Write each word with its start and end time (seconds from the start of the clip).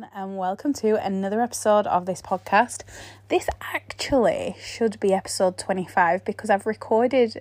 everyone, 0.00 0.10
and 0.14 0.38
welcome 0.38 0.72
to 0.72 0.94
another 1.04 1.42
episode 1.42 1.86
of 1.86 2.06
this 2.06 2.22
podcast. 2.22 2.82
This 3.28 3.48
actually 3.60 4.56
should 4.62 4.98
be 5.00 5.12
episode 5.12 5.58
25 5.58 6.24
because 6.24 6.48
I've 6.48 6.66
recorded 6.66 7.40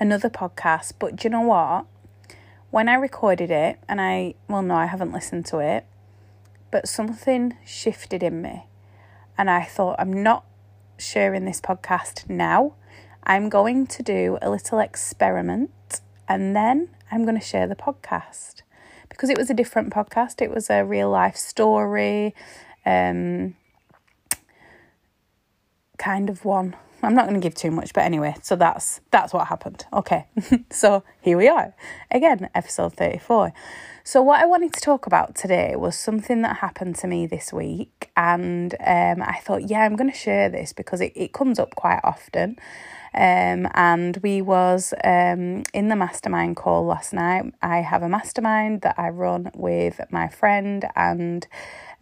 another 0.00 0.30
podcast, 0.30 0.92
but 0.98 1.16
do 1.16 1.24
you 1.24 1.30
know 1.30 1.42
what? 1.42 1.86
When 2.70 2.88
I 2.88 2.94
recorded 2.94 3.50
it, 3.50 3.78
and 3.88 4.00
I, 4.00 4.34
well, 4.48 4.62
no, 4.62 4.74
I 4.74 4.86
haven't 4.86 5.12
listened 5.12 5.46
to 5.46 5.58
it, 5.58 5.84
but 6.70 6.88
something 6.88 7.56
shifted 7.66 8.22
in 8.22 8.40
me, 8.40 8.66
and 9.36 9.50
I 9.50 9.64
thought, 9.64 9.96
I'm 9.98 10.22
not 10.22 10.44
sharing 10.96 11.44
this 11.44 11.60
podcast 11.60 12.30
now. 12.30 12.74
I'm 13.24 13.48
going 13.48 13.86
to 13.88 14.02
do 14.02 14.38
a 14.40 14.48
little 14.48 14.78
experiment, 14.78 16.00
and 16.28 16.54
then 16.56 16.88
I'm 17.10 17.24
going 17.24 17.38
to 17.38 17.44
share 17.44 17.66
the 17.66 17.76
podcast 17.76 18.63
because 19.14 19.30
it 19.30 19.38
was 19.38 19.48
a 19.48 19.54
different 19.54 19.92
podcast. 19.92 20.42
It 20.42 20.50
was 20.50 20.68
a 20.68 20.84
real 20.84 21.08
life 21.08 21.36
story, 21.36 22.34
um, 22.84 23.54
kind 25.98 26.28
of 26.28 26.44
one. 26.44 26.76
I'm 27.02 27.14
not 27.14 27.26
going 27.28 27.38
to 27.38 27.44
give 27.44 27.54
too 27.54 27.70
much, 27.70 27.92
but 27.92 28.04
anyway, 28.04 28.34
so 28.42 28.56
that's 28.56 29.00
that's 29.10 29.32
what 29.32 29.46
happened. 29.48 29.84
Okay, 29.92 30.26
so 30.70 31.04
here 31.20 31.36
we 31.36 31.48
are 31.48 31.74
again, 32.10 32.48
episode 32.54 32.94
34. 32.94 33.52
So 34.02 34.22
what 34.22 34.40
I 34.40 34.46
wanted 34.46 34.72
to 34.74 34.80
talk 34.80 35.06
about 35.06 35.34
today 35.34 35.76
was 35.76 35.98
something 35.98 36.42
that 36.42 36.58
happened 36.58 36.96
to 36.96 37.06
me 37.06 37.26
this 37.26 37.52
week, 37.52 38.10
and 38.16 38.74
um, 38.80 39.22
I 39.22 39.38
thought, 39.42 39.68
yeah, 39.68 39.80
I'm 39.80 39.96
going 39.96 40.10
to 40.10 40.16
share 40.16 40.48
this 40.48 40.72
because 40.72 41.00
it, 41.00 41.12
it 41.14 41.32
comes 41.32 41.58
up 41.58 41.74
quite 41.74 42.00
often. 42.02 42.56
Um, 43.14 43.68
and 43.74 44.18
we 44.22 44.42
was 44.42 44.92
um, 45.04 45.62
in 45.72 45.88
the 45.88 45.96
mastermind 45.96 46.56
call 46.56 46.84
last 46.84 47.12
night. 47.12 47.54
I 47.62 47.78
have 47.78 48.02
a 48.02 48.08
mastermind 48.08 48.80
that 48.82 48.96
I 48.98 49.10
run 49.10 49.50
with 49.54 50.00
my 50.10 50.28
friend 50.28 50.84
and 50.96 51.46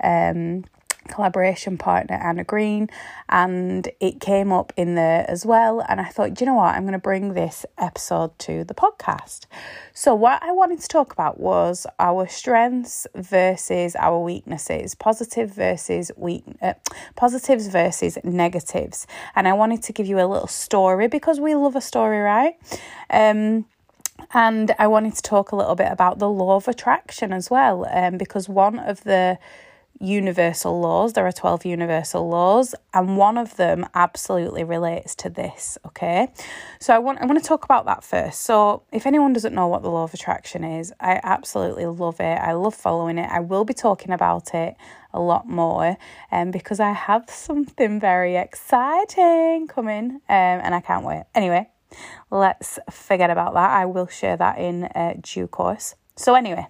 um, 0.02 0.64
collaboration 1.08 1.78
partner 1.78 2.16
Anna 2.16 2.44
Green, 2.44 2.88
and 3.28 3.88
it 4.00 4.20
came 4.20 4.52
up 4.52 4.72
in 4.76 4.94
there 4.94 5.24
as 5.28 5.44
well. 5.44 5.84
And 5.88 6.00
I 6.00 6.06
thought, 6.06 6.40
you 6.40 6.46
know 6.46 6.54
what, 6.54 6.74
I'm 6.74 6.82
going 6.82 6.92
to 6.92 6.98
bring 6.98 7.34
this 7.34 7.64
episode 7.78 8.38
to 8.40 8.64
the 8.64 8.74
podcast. 8.74 9.46
So, 9.92 10.14
what 10.14 10.42
I 10.42 10.52
wanted 10.52 10.80
to 10.80 10.88
talk 10.88 11.12
about 11.12 11.40
was 11.40 11.86
our 11.98 12.26
strengths 12.26 13.06
versus 13.14 13.96
our 13.96 14.18
weaknesses, 14.18 14.94
positive 14.94 15.50
versus 15.50 16.10
weak, 16.16 16.44
uh, 16.60 16.74
positives 17.16 17.68
versus 17.68 18.18
negatives. 18.24 19.06
And 19.34 19.48
I 19.48 19.52
wanted 19.52 19.82
to 19.84 19.92
give 19.92 20.06
you 20.06 20.18
a 20.18 20.26
little 20.26 20.46
story 20.46 21.08
because 21.08 21.40
we 21.40 21.54
love 21.54 21.76
a 21.76 21.80
story, 21.80 22.20
right? 22.20 22.54
Um, 23.10 23.66
and 24.34 24.74
I 24.78 24.86
wanted 24.86 25.14
to 25.14 25.22
talk 25.22 25.52
a 25.52 25.56
little 25.56 25.74
bit 25.74 25.90
about 25.90 26.18
the 26.18 26.28
law 26.28 26.56
of 26.56 26.68
attraction 26.68 27.32
as 27.32 27.50
well, 27.50 27.86
um, 27.90 28.18
because 28.18 28.48
one 28.48 28.78
of 28.78 29.04
the 29.04 29.38
universal 30.02 30.80
laws. 30.80 31.12
There 31.12 31.26
are 31.26 31.32
12 31.32 31.64
universal 31.64 32.28
laws, 32.28 32.74
and 32.92 33.16
one 33.16 33.38
of 33.38 33.56
them 33.56 33.86
absolutely 33.94 34.64
relates 34.64 35.14
to 35.16 35.30
this, 35.30 35.78
okay? 35.86 36.28
So 36.80 36.94
I 36.94 36.98
want 36.98 37.20
I 37.20 37.26
want 37.26 37.40
to 37.42 37.46
talk 37.46 37.64
about 37.64 37.86
that 37.86 38.02
first. 38.02 38.42
So, 38.42 38.82
if 38.92 39.06
anyone 39.06 39.32
doesn't 39.32 39.54
know 39.54 39.68
what 39.68 39.82
the 39.82 39.90
law 39.90 40.04
of 40.04 40.12
attraction 40.12 40.64
is, 40.64 40.92
I 41.00 41.20
absolutely 41.22 41.86
love 41.86 42.20
it. 42.20 42.38
I 42.38 42.52
love 42.52 42.74
following 42.74 43.18
it. 43.18 43.30
I 43.30 43.40
will 43.40 43.64
be 43.64 43.74
talking 43.74 44.10
about 44.10 44.54
it 44.54 44.74
a 45.12 45.20
lot 45.20 45.46
more 45.46 45.96
um, 46.30 46.50
because 46.50 46.80
I 46.80 46.92
have 46.92 47.28
something 47.30 48.00
very 48.00 48.36
exciting 48.36 49.68
coming 49.68 50.10
um, 50.10 50.20
and 50.28 50.74
I 50.74 50.80
can't 50.80 51.04
wait. 51.04 51.24
Anyway, 51.34 51.68
let's 52.30 52.78
forget 52.90 53.30
about 53.30 53.54
that. 53.54 53.70
I 53.70 53.86
will 53.86 54.06
share 54.06 54.36
that 54.36 54.58
in 54.58 54.84
uh, 54.84 55.14
due 55.20 55.46
course. 55.46 55.94
So, 56.16 56.34
anyway, 56.34 56.66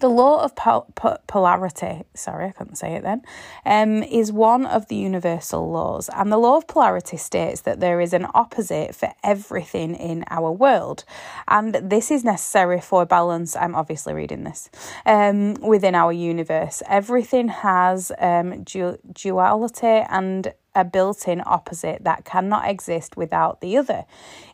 the 0.00 0.08
law 0.08 0.42
of 0.42 0.54
pol- 0.56 0.92
polarity, 1.26 2.02
sorry, 2.14 2.46
I 2.46 2.52
couldn't 2.52 2.76
say 2.76 2.94
it 2.94 3.02
then, 3.02 3.22
um, 3.64 4.02
is 4.02 4.32
one 4.32 4.66
of 4.66 4.88
the 4.88 4.96
universal 4.96 5.70
laws. 5.70 6.08
And 6.14 6.30
the 6.30 6.38
law 6.38 6.56
of 6.56 6.66
polarity 6.66 7.16
states 7.16 7.62
that 7.62 7.80
there 7.80 8.00
is 8.00 8.12
an 8.12 8.26
opposite 8.34 8.94
for 8.94 9.12
everything 9.22 9.94
in 9.94 10.24
our 10.30 10.50
world. 10.50 11.04
And 11.48 11.74
this 11.74 12.10
is 12.10 12.24
necessary 12.24 12.80
for 12.80 13.04
balance. 13.06 13.56
I'm 13.56 13.74
obviously 13.74 14.14
reading 14.14 14.44
this 14.44 14.70
um, 15.06 15.54
within 15.54 15.94
our 15.94 16.12
universe. 16.12 16.82
Everything 16.88 17.48
has 17.48 18.12
um, 18.18 18.64
du- 18.64 18.98
duality 19.12 19.86
and 19.86 20.52
a 20.74 20.84
built 20.84 21.26
in 21.26 21.42
opposite 21.44 22.04
that 22.04 22.24
cannot 22.24 22.68
exist 22.68 23.16
without 23.16 23.60
the 23.60 23.76
other. 23.76 24.04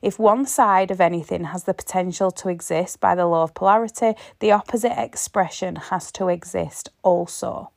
If 0.03 0.19
one 0.19 0.47
side 0.47 0.91
of 0.91 1.01
anything 1.01 1.45
has 1.45 1.65
the 1.65 1.75
potential 1.75 2.31
to 2.33 2.49
exist 2.49 3.01
by 3.01 3.15
the 3.15 3.27
law 3.27 3.43
of 3.43 3.55
polarity, 3.55 4.15
the 4.41 4.53
opposite 4.53 4.99
expression 4.99 5.77
has 5.77 6.11
to 6.13 6.29
exist 6.29 6.89
also. 7.03 7.71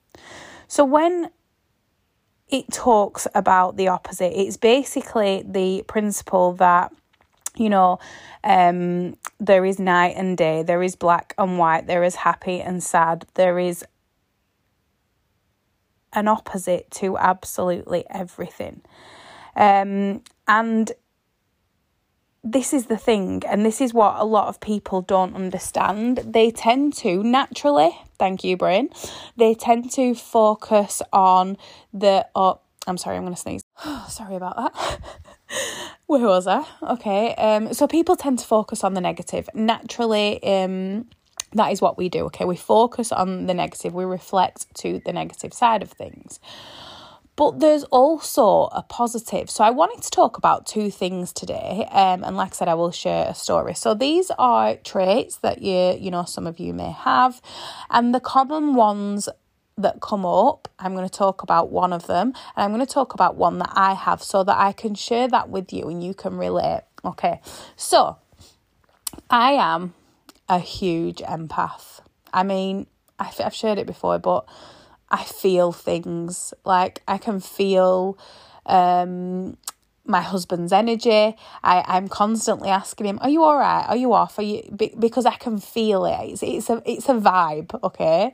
So 0.67 0.85
when 0.85 1.31
it 2.47 2.71
talks 2.71 3.27
about 3.35 3.77
the 3.77 3.87
opposite, 3.87 4.39
it's 4.39 4.57
basically 4.57 5.43
the 5.45 5.83
principle 5.87 6.53
that 6.53 6.93
you 7.55 7.69
know, 7.69 7.99
um, 8.43 9.17
there 9.39 9.65
is 9.65 9.79
night 9.79 10.15
and 10.15 10.37
day, 10.37 10.63
there 10.63 10.81
is 10.81 10.95
black 10.95 11.33
and 11.37 11.57
white, 11.57 11.87
there 11.87 12.03
is 12.03 12.15
happy 12.15 12.61
and 12.61 12.81
sad, 12.81 13.25
there 13.33 13.59
is 13.59 13.83
an 16.13 16.27
opposite 16.27 16.89
to 16.91 17.17
absolutely 17.17 18.05
everything. 18.09 18.81
Um, 19.55 20.23
and 20.47 20.91
this 22.43 22.73
is 22.73 22.85
the 22.85 22.97
thing, 22.97 23.43
and 23.47 23.65
this 23.65 23.81
is 23.81 23.93
what 23.93 24.15
a 24.17 24.23
lot 24.23 24.47
of 24.47 24.59
people 24.61 25.01
don't 25.01 25.35
understand. 25.35 26.19
They 26.25 26.51
tend 26.51 26.93
to 26.97 27.21
naturally, 27.21 27.91
thank 28.17 28.43
you, 28.43 28.55
brain, 28.55 28.89
they 29.35 29.53
tend 29.53 29.91
to 29.91 30.15
focus 30.15 31.01
on 31.11 31.57
the. 31.93 32.25
Oh, 32.35 32.61
I'm 32.87 32.97
sorry, 32.97 33.17
I'm 33.17 33.23
going 33.23 33.35
to 33.35 33.39
sneeze. 33.39 33.61
sorry 34.07 34.35
about 34.35 34.55
that. 34.55 34.99
Where 36.07 36.25
was 36.25 36.47
I? 36.47 36.65
Okay. 36.81 37.35
Um. 37.35 37.73
So 37.73 37.87
people 37.87 38.15
tend 38.15 38.39
to 38.39 38.45
focus 38.45 38.83
on 38.83 38.93
the 38.93 39.01
negative. 39.01 39.49
Naturally, 39.53 40.41
um, 40.43 41.09
that 41.53 41.71
is 41.71 41.81
what 41.81 41.97
we 41.97 42.09
do, 42.09 42.25
okay? 42.25 42.45
We 42.45 42.55
focus 42.55 43.11
on 43.11 43.47
the 43.47 43.53
negative, 43.53 43.93
we 43.93 44.05
reflect 44.05 44.73
to 44.75 45.01
the 45.05 45.13
negative 45.13 45.53
side 45.53 45.81
of 45.81 45.91
things. 45.91 46.39
But 47.35 47.61
there's 47.61 47.85
also 47.85 48.65
a 48.73 48.83
positive. 48.83 49.49
So 49.49 49.63
I 49.63 49.69
wanted 49.69 50.03
to 50.03 50.09
talk 50.09 50.37
about 50.37 50.65
two 50.65 50.91
things 50.91 51.31
today. 51.31 51.87
Um, 51.89 52.21
and 52.25 52.35
like 52.35 52.51
I 52.51 52.55
said, 52.55 52.67
I 52.67 52.73
will 52.73 52.91
share 52.91 53.29
a 53.29 53.33
story. 53.33 53.75
So 53.75 53.93
these 53.93 54.29
are 54.37 54.75
traits 54.75 55.37
that 55.37 55.61
you, 55.61 55.97
you 55.97 56.11
know, 56.11 56.25
some 56.25 56.45
of 56.45 56.59
you 56.59 56.73
may 56.73 56.91
have. 56.91 57.41
And 57.89 58.13
the 58.13 58.19
common 58.19 58.75
ones 58.75 59.29
that 59.77 60.01
come 60.01 60.25
up, 60.25 60.67
I'm 60.79 60.93
going 60.93 61.07
to 61.07 61.17
talk 61.17 61.41
about 61.41 61.71
one 61.71 61.93
of 61.93 62.07
them. 62.07 62.33
And 62.57 62.65
I'm 62.65 62.73
going 62.73 62.85
to 62.85 62.93
talk 62.93 63.13
about 63.13 63.37
one 63.37 63.59
that 63.59 63.71
I 63.73 63.93
have 63.93 64.21
so 64.21 64.43
that 64.43 64.57
I 64.57 64.73
can 64.73 64.93
share 64.93 65.29
that 65.29 65.49
with 65.49 65.71
you 65.71 65.87
and 65.87 66.03
you 66.03 66.13
can 66.13 66.35
relate. 66.35 66.81
Okay. 67.05 67.39
So 67.77 68.17
I 69.29 69.53
am 69.53 69.93
a 70.49 70.59
huge 70.59 71.19
empath. 71.19 72.01
I 72.33 72.43
mean, 72.43 72.87
I've 73.19 73.55
shared 73.55 73.77
it 73.77 73.87
before, 73.87 74.19
but 74.19 74.47
I 75.09 75.23
feel 75.23 75.71
things. 75.71 76.53
Like 76.65 77.01
I 77.07 77.17
can 77.17 77.39
feel 77.39 78.17
um, 78.65 79.57
my 80.05 80.21
husband's 80.21 80.73
energy. 80.73 81.35
I, 81.63 81.83
I'm 81.87 82.07
constantly 82.07 82.69
asking 82.69 83.07
him, 83.07 83.19
"Are 83.21 83.29
you 83.29 83.43
all 83.43 83.57
right? 83.57 83.85
Are 83.87 83.95
you 83.95 84.13
off? 84.13 84.39
Are 84.39 84.43
you?" 84.43 84.63
because 84.99 85.25
I 85.25 85.35
can 85.35 85.59
feel 85.59 86.05
it. 86.05 86.17
It's 86.31 86.43
it's 86.43 86.69
a 86.69 86.81
it's 86.85 87.09
a 87.09 87.13
vibe. 87.13 87.81
Okay, 87.83 88.33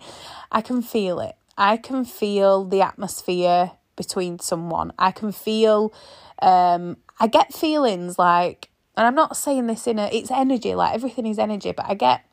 I 0.52 0.62
can 0.62 0.81
feel 0.81 1.20
it. 1.20 1.36
I 1.58 1.78
can 1.78 2.06
feel 2.06 2.66
the 2.66 2.81
atmosphere 2.81 3.72
between 3.96 4.40
someone. 4.40 4.92
I 4.98 5.12
can 5.12 5.31
feel. 5.31 5.94
Um, 6.42 6.98
I 7.18 7.28
get 7.28 7.54
feelings 7.54 8.20
like 8.20 8.70
and 8.97 9.07
I'm 9.07 9.16
not 9.16 9.38
saying 9.38 9.67
this 9.67 9.88
in 9.88 10.00
a, 10.00 10.07
it's 10.07 10.31
energy, 10.31 10.75
like 10.75 10.94
everything 10.94 11.25
is 11.25 11.39
energy, 11.39 11.72
but 11.72 11.85
I 11.88 11.94
get, 11.94 12.25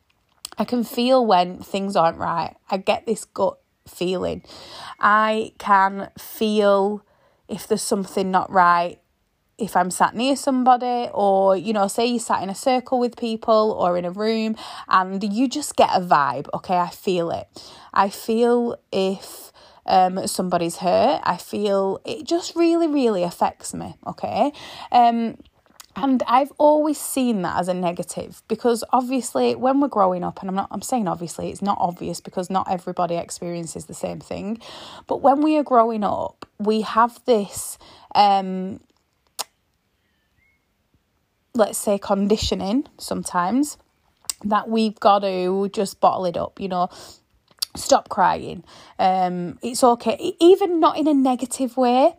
I 0.57 0.65
can 0.65 0.83
feel 0.83 1.25
when 1.25 1.59
things 1.59 1.95
aren't 1.95 2.17
right. 2.17 2.55
I 2.69 2.77
get 2.77 3.05
this 3.05 3.25
gut 3.25 3.57
feeling. 3.87 4.43
I 4.99 5.53
can 5.57 6.09
feel 6.17 7.05
if 7.47 7.67
there's 7.67 7.81
something 7.81 8.31
not 8.31 8.49
right 8.51 8.99
if 9.57 9.75
I'm 9.75 9.91
sat 9.91 10.15
near 10.15 10.35
somebody, 10.35 11.09
or 11.13 11.55
you 11.55 11.73
know, 11.73 11.87
say 11.87 12.05
you 12.05 12.19
sat 12.19 12.41
in 12.41 12.49
a 12.49 12.55
circle 12.55 12.99
with 12.99 13.17
people 13.17 13.77
or 13.79 13.97
in 13.97 14.05
a 14.05 14.11
room 14.11 14.55
and 14.87 15.23
you 15.23 15.47
just 15.47 15.75
get 15.75 15.89
a 15.93 15.99
vibe, 15.99 16.47
okay? 16.53 16.77
I 16.77 16.89
feel 16.89 17.31
it. 17.31 17.47
I 17.93 18.09
feel 18.09 18.77
if 18.91 19.51
um, 19.85 20.27
somebody's 20.27 20.77
hurt, 20.77 21.21
I 21.23 21.37
feel 21.37 22.01
it 22.05 22.25
just 22.25 22.55
really, 22.55 22.87
really 22.87 23.23
affects 23.23 23.73
me, 23.73 23.95
okay? 24.07 24.51
Um, 24.91 25.37
and 25.95 26.23
I've 26.27 26.51
always 26.57 26.99
seen 26.99 27.43
that 27.43 27.59
as 27.59 27.67
a 27.67 27.73
negative 27.73 28.41
because 28.47 28.83
obviously 28.91 29.55
when 29.55 29.79
we're 29.79 29.87
growing 29.87 30.23
up, 30.23 30.39
and 30.41 30.49
I'm 30.49 30.55
not 30.55 30.69
I'm 30.71 30.81
saying 30.81 31.07
obviously 31.07 31.49
it's 31.49 31.61
not 31.61 31.77
obvious 31.79 32.19
because 32.19 32.49
not 32.49 32.69
everybody 32.69 33.15
experiences 33.15 33.85
the 33.85 33.93
same 33.93 34.19
thing. 34.19 34.59
But 35.07 35.21
when 35.21 35.41
we 35.41 35.57
are 35.57 35.63
growing 35.63 36.03
up, 36.03 36.47
we 36.59 36.81
have 36.81 37.23
this 37.25 37.77
um 38.15 38.79
let's 41.55 41.77
say 41.77 41.99
conditioning 41.99 42.87
sometimes 42.97 43.77
that 44.43 44.67
we've 44.67 44.99
got 44.99 45.19
to 45.19 45.69
just 45.69 45.99
bottle 45.99 46.25
it 46.25 46.35
up, 46.35 46.59
you 46.59 46.67
know, 46.67 46.89
stop 47.75 48.09
crying 48.09 48.63
Um, 48.99 49.57
it's 49.61 49.83
okay, 49.83 50.35
even 50.39 50.79
not 50.79 50.97
in 50.97 51.07
a 51.07 51.13
negative 51.13 51.77
way. 51.77 52.15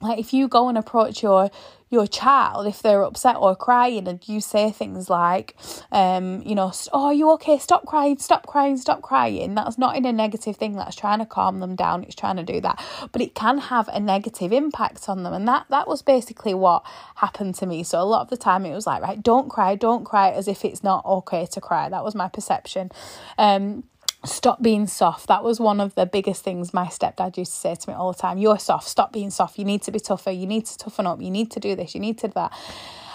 Like 0.00 0.18
if 0.18 0.32
you 0.34 0.48
go 0.48 0.68
and 0.68 0.76
approach 0.76 1.22
your 1.22 1.50
your 1.88 2.06
child 2.06 2.66
if 2.66 2.82
they're 2.82 3.02
upset 3.02 3.36
or 3.36 3.54
crying 3.54 4.08
and 4.08 4.26
you 4.28 4.40
say 4.40 4.72
things 4.72 5.08
like 5.08 5.54
um 5.92 6.42
you 6.44 6.54
know 6.54 6.72
oh 6.92 7.06
are 7.06 7.14
you 7.14 7.30
okay? 7.30 7.58
Stop 7.58 7.86
crying 7.86 8.18
stop 8.18 8.46
crying 8.46 8.76
stop 8.76 9.02
crying. 9.02 9.54
That's 9.54 9.78
not 9.78 9.96
in 9.96 10.04
a 10.04 10.12
negative 10.12 10.56
thing 10.56 10.74
that's 10.74 10.96
trying 10.96 11.20
to 11.20 11.26
calm 11.26 11.60
them 11.60 11.76
down 11.76 12.02
it's 12.02 12.14
trying 12.14 12.36
to 12.36 12.42
do 12.42 12.60
that. 12.60 12.82
But 13.12 13.22
it 13.22 13.34
can 13.34 13.58
have 13.58 13.88
a 13.88 14.00
negative 14.00 14.52
impact 14.52 15.08
on 15.08 15.22
them 15.22 15.32
and 15.32 15.46
that 15.46 15.66
that 15.70 15.86
was 15.86 16.02
basically 16.02 16.54
what 16.54 16.84
happened 17.16 17.54
to 17.56 17.66
me. 17.66 17.84
So 17.84 18.00
a 18.00 18.04
lot 18.04 18.22
of 18.22 18.30
the 18.30 18.36
time 18.36 18.66
it 18.66 18.74
was 18.74 18.86
like 18.86 19.02
right 19.02 19.22
don't 19.22 19.48
cry 19.48 19.76
don't 19.76 20.04
cry 20.04 20.30
as 20.30 20.48
if 20.48 20.64
it's 20.64 20.82
not 20.82 21.04
okay 21.04 21.46
to 21.46 21.60
cry. 21.60 21.88
That 21.88 22.04
was 22.04 22.14
my 22.14 22.28
perception. 22.28 22.90
Um 23.38 23.84
stop 24.24 24.62
being 24.62 24.86
soft. 24.86 25.28
That 25.28 25.44
was 25.44 25.60
one 25.60 25.80
of 25.80 25.94
the 25.94 26.06
biggest 26.06 26.42
things 26.42 26.74
my 26.74 26.86
stepdad 26.86 27.36
used 27.36 27.52
to 27.52 27.58
say 27.58 27.74
to 27.74 27.90
me 27.90 27.94
all 27.94 28.12
the 28.12 28.18
time. 28.18 28.38
You're 28.38 28.58
soft. 28.58 28.88
Stop 28.88 29.12
being 29.12 29.30
soft. 29.30 29.58
You 29.58 29.64
need 29.64 29.82
to 29.82 29.92
be 29.92 30.00
tougher. 30.00 30.30
You 30.30 30.46
need 30.46 30.66
to 30.66 30.78
toughen 30.78 31.06
up. 31.06 31.20
You 31.20 31.30
need 31.30 31.50
to 31.52 31.60
do 31.60 31.76
this. 31.76 31.94
You 31.94 32.00
need 32.00 32.18
to 32.18 32.28
do 32.28 32.32
that. 32.34 32.52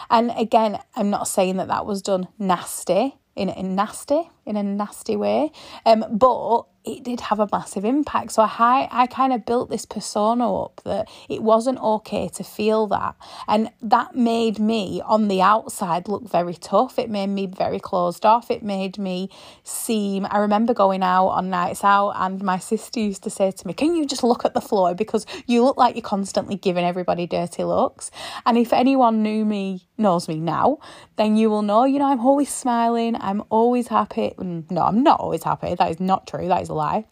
And 0.09 0.31
again, 0.37 0.79
I'm 0.95 1.09
not 1.09 1.27
saying 1.27 1.57
that 1.57 1.69
that 1.69 1.85
was 1.85 2.01
done 2.01 2.27
nasty 2.37 3.15
in 3.35 3.49
in 3.49 3.75
nasty 3.75 4.29
in 4.57 4.65
a 4.67 4.75
nasty 4.75 5.15
way, 5.15 5.51
um, 5.85 6.05
but 6.11 6.65
it 6.83 7.03
did 7.03 7.21
have 7.21 7.39
a 7.39 7.47
massive 7.51 7.85
impact. 7.85 8.31
So 8.31 8.41
I 8.43 8.87
I 8.91 9.07
kind 9.07 9.33
of 9.33 9.45
built 9.45 9.69
this 9.69 9.85
persona 9.85 10.63
up 10.63 10.81
that 10.83 11.07
it 11.29 11.43
wasn't 11.43 11.79
okay 11.79 12.27
to 12.29 12.43
feel 12.43 12.87
that. 12.87 13.15
And 13.47 13.69
that 13.81 14.15
made 14.15 14.59
me 14.59 15.01
on 15.05 15.27
the 15.27 15.41
outside 15.41 16.07
look 16.07 16.27
very 16.27 16.55
tough. 16.55 16.97
It 16.97 17.09
made 17.09 17.27
me 17.27 17.45
very 17.45 17.79
closed 17.79 18.25
off. 18.25 18.49
It 18.49 18.63
made 18.63 18.97
me 18.97 19.29
seem 19.63 20.25
I 20.29 20.39
remember 20.39 20.73
going 20.73 21.03
out 21.03 21.27
on 21.27 21.49
nights 21.49 21.83
out 21.83 22.11
and 22.15 22.41
my 22.41 22.57
sister 22.57 22.99
used 22.99 23.23
to 23.23 23.29
say 23.29 23.51
to 23.51 23.67
me, 23.67 23.73
Can 23.73 23.95
you 23.95 24.05
just 24.05 24.23
look 24.23 24.43
at 24.45 24.53
the 24.53 24.61
floor? 24.61 24.95
Because 24.95 25.25
you 25.45 25.63
look 25.63 25.77
like 25.77 25.95
you're 25.95 26.01
constantly 26.01 26.55
giving 26.55 26.85
everybody 26.85 27.27
dirty 27.27 27.63
looks. 27.63 28.09
And 28.45 28.57
if 28.57 28.73
anyone 28.73 29.21
knew 29.21 29.45
me 29.45 29.87
knows 29.97 30.27
me 30.27 30.39
now, 30.39 30.79
then 31.17 31.35
you 31.37 31.49
will 31.49 31.61
know, 31.61 31.85
you 31.85 31.99
know, 31.99 32.07
I'm 32.07 32.25
always 32.25 32.51
smiling, 32.51 33.15
I'm 33.19 33.43
always 33.49 33.87
happy. 33.87 34.33
No, 34.41 34.81
I'm 34.81 35.03
not 35.03 35.19
always 35.19 35.43
happy. 35.43 35.75
That 35.75 35.91
is 35.91 35.99
not 35.99 36.27
true. 36.27 36.47
That 36.47 36.61
is 36.61 36.69
a 36.69 36.73
lie. 36.73 37.05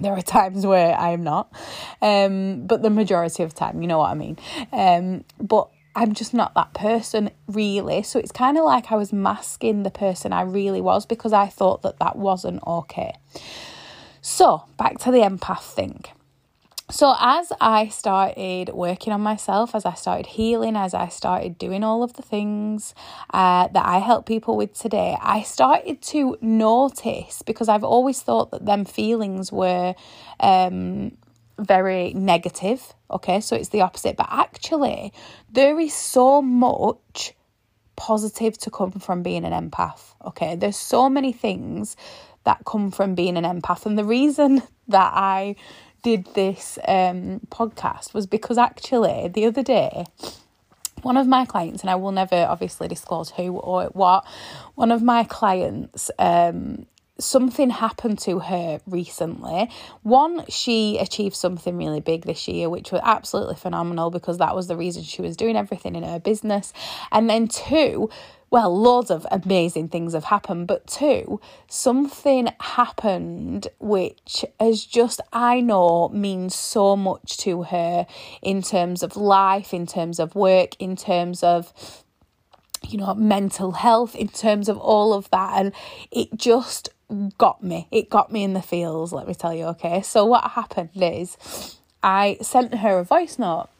There 0.00 0.12
are 0.12 0.22
times 0.22 0.66
where 0.66 0.96
I 0.96 1.10
am 1.10 1.22
not, 1.22 1.52
um, 2.00 2.66
but 2.66 2.82
the 2.82 2.90
majority 2.90 3.42
of 3.42 3.54
time, 3.54 3.82
you 3.82 3.88
know 3.88 3.98
what 3.98 4.10
I 4.10 4.14
mean. 4.14 4.38
Um, 4.72 5.24
but 5.38 5.68
I'm 5.94 6.14
just 6.14 6.32
not 6.32 6.54
that 6.54 6.72
person 6.74 7.30
really. 7.46 8.02
So 8.02 8.18
it's 8.18 8.32
kind 8.32 8.56
of 8.56 8.64
like 8.64 8.90
I 8.90 8.96
was 8.96 9.12
masking 9.12 9.82
the 9.82 9.90
person 9.90 10.32
I 10.32 10.42
really 10.42 10.80
was 10.80 11.06
because 11.06 11.32
I 11.32 11.48
thought 11.48 11.82
that 11.82 11.98
that 12.00 12.16
wasn't 12.16 12.66
okay. 12.66 13.12
So 14.22 14.64
back 14.78 14.98
to 15.00 15.10
the 15.10 15.18
empath 15.18 15.62
thing. 15.62 16.04
So, 16.92 17.14
as 17.18 17.50
I 17.58 17.88
started 17.88 18.68
working 18.68 19.14
on 19.14 19.22
myself, 19.22 19.74
as 19.74 19.86
I 19.86 19.94
started 19.94 20.26
healing, 20.26 20.76
as 20.76 20.92
I 20.92 21.08
started 21.08 21.56
doing 21.56 21.82
all 21.84 22.02
of 22.02 22.12
the 22.12 22.22
things 22.22 22.94
uh, 23.32 23.68
that 23.68 23.86
I 23.86 23.96
help 23.96 24.26
people 24.26 24.58
with 24.58 24.74
today, 24.74 25.16
I 25.18 25.40
started 25.40 26.02
to 26.02 26.36
notice 26.42 27.40
because 27.40 27.70
I've 27.70 27.82
always 27.82 28.20
thought 28.20 28.50
that 28.50 28.66
them 28.66 28.84
feelings 28.84 29.50
were 29.50 29.94
um, 30.38 31.16
very 31.58 32.12
negative. 32.12 32.92
Okay, 33.10 33.40
so 33.40 33.56
it's 33.56 33.70
the 33.70 33.80
opposite, 33.80 34.18
but 34.18 34.28
actually, 34.30 35.14
there 35.50 35.80
is 35.80 35.94
so 35.94 36.42
much 36.42 37.32
positive 37.96 38.58
to 38.58 38.70
come 38.70 38.92
from 38.92 39.22
being 39.22 39.46
an 39.46 39.70
empath. 39.70 40.14
Okay, 40.26 40.56
there's 40.56 40.76
so 40.76 41.08
many 41.08 41.32
things 41.32 41.96
that 42.44 42.66
come 42.66 42.90
from 42.90 43.14
being 43.14 43.38
an 43.38 43.44
empath, 43.44 43.86
and 43.86 43.96
the 43.96 44.04
reason 44.04 44.60
that 44.88 45.12
I 45.14 45.56
did 46.02 46.26
this 46.34 46.78
um, 46.86 47.40
podcast 47.48 48.14
was 48.14 48.26
because 48.26 48.58
actually 48.58 49.28
the 49.28 49.46
other 49.46 49.62
day, 49.62 50.04
one 51.02 51.16
of 51.16 51.26
my 51.26 51.44
clients, 51.44 51.82
and 51.82 51.90
I 51.90 51.94
will 51.96 52.12
never 52.12 52.46
obviously 52.48 52.88
disclose 52.88 53.30
who 53.30 53.56
or 53.56 53.86
what, 53.86 54.24
one 54.74 54.90
of 54.92 55.02
my 55.02 55.24
clients, 55.24 56.10
um, 56.18 56.86
something 57.18 57.70
happened 57.70 58.18
to 58.20 58.40
her 58.40 58.80
recently. 58.86 59.70
One, 60.02 60.44
she 60.48 60.98
achieved 60.98 61.36
something 61.36 61.76
really 61.76 62.00
big 62.00 62.24
this 62.24 62.48
year, 62.48 62.68
which 62.68 62.92
was 62.92 63.00
absolutely 63.04 63.56
phenomenal 63.56 64.10
because 64.10 64.38
that 64.38 64.54
was 64.54 64.66
the 64.66 64.76
reason 64.76 65.02
she 65.02 65.22
was 65.22 65.36
doing 65.36 65.56
everything 65.56 65.94
in 65.94 66.02
her 66.02 66.18
business. 66.18 66.72
And 67.10 67.28
then 67.28 67.48
two, 67.48 68.10
well, 68.52 68.78
loads 68.78 69.10
of 69.10 69.26
amazing 69.30 69.88
things 69.88 70.12
have 70.12 70.24
happened, 70.24 70.66
but 70.66 70.86
two, 70.86 71.40
something 71.68 72.48
happened 72.60 73.66
which 73.80 74.44
has 74.60 74.84
just, 74.84 75.22
I 75.32 75.62
know, 75.62 76.10
means 76.10 76.54
so 76.54 76.94
much 76.94 77.38
to 77.38 77.62
her 77.62 78.06
in 78.42 78.60
terms 78.60 79.02
of 79.02 79.16
life, 79.16 79.72
in 79.72 79.86
terms 79.86 80.20
of 80.20 80.34
work, 80.34 80.76
in 80.78 80.96
terms 80.96 81.42
of 81.42 81.72
you 82.86 82.98
know, 82.98 83.14
mental 83.14 83.72
health, 83.72 84.14
in 84.14 84.28
terms 84.28 84.68
of 84.68 84.76
all 84.76 85.14
of 85.14 85.30
that. 85.30 85.54
And 85.58 85.72
it 86.10 86.36
just 86.36 86.90
got 87.38 87.64
me. 87.64 87.88
It 87.90 88.10
got 88.10 88.30
me 88.30 88.44
in 88.44 88.52
the 88.52 88.60
feels, 88.60 89.14
let 89.14 89.26
me 89.26 89.34
tell 89.34 89.54
you, 89.54 89.64
okay? 89.66 90.02
So, 90.02 90.26
what 90.26 90.50
happened 90.50 90.90
is 90.96 91.78
I 92.02 92.36
sent 92.42 92.74
her 92.74 92.98
a 92.98 93.04
voice 93.04 93.38
note 93.38 93.70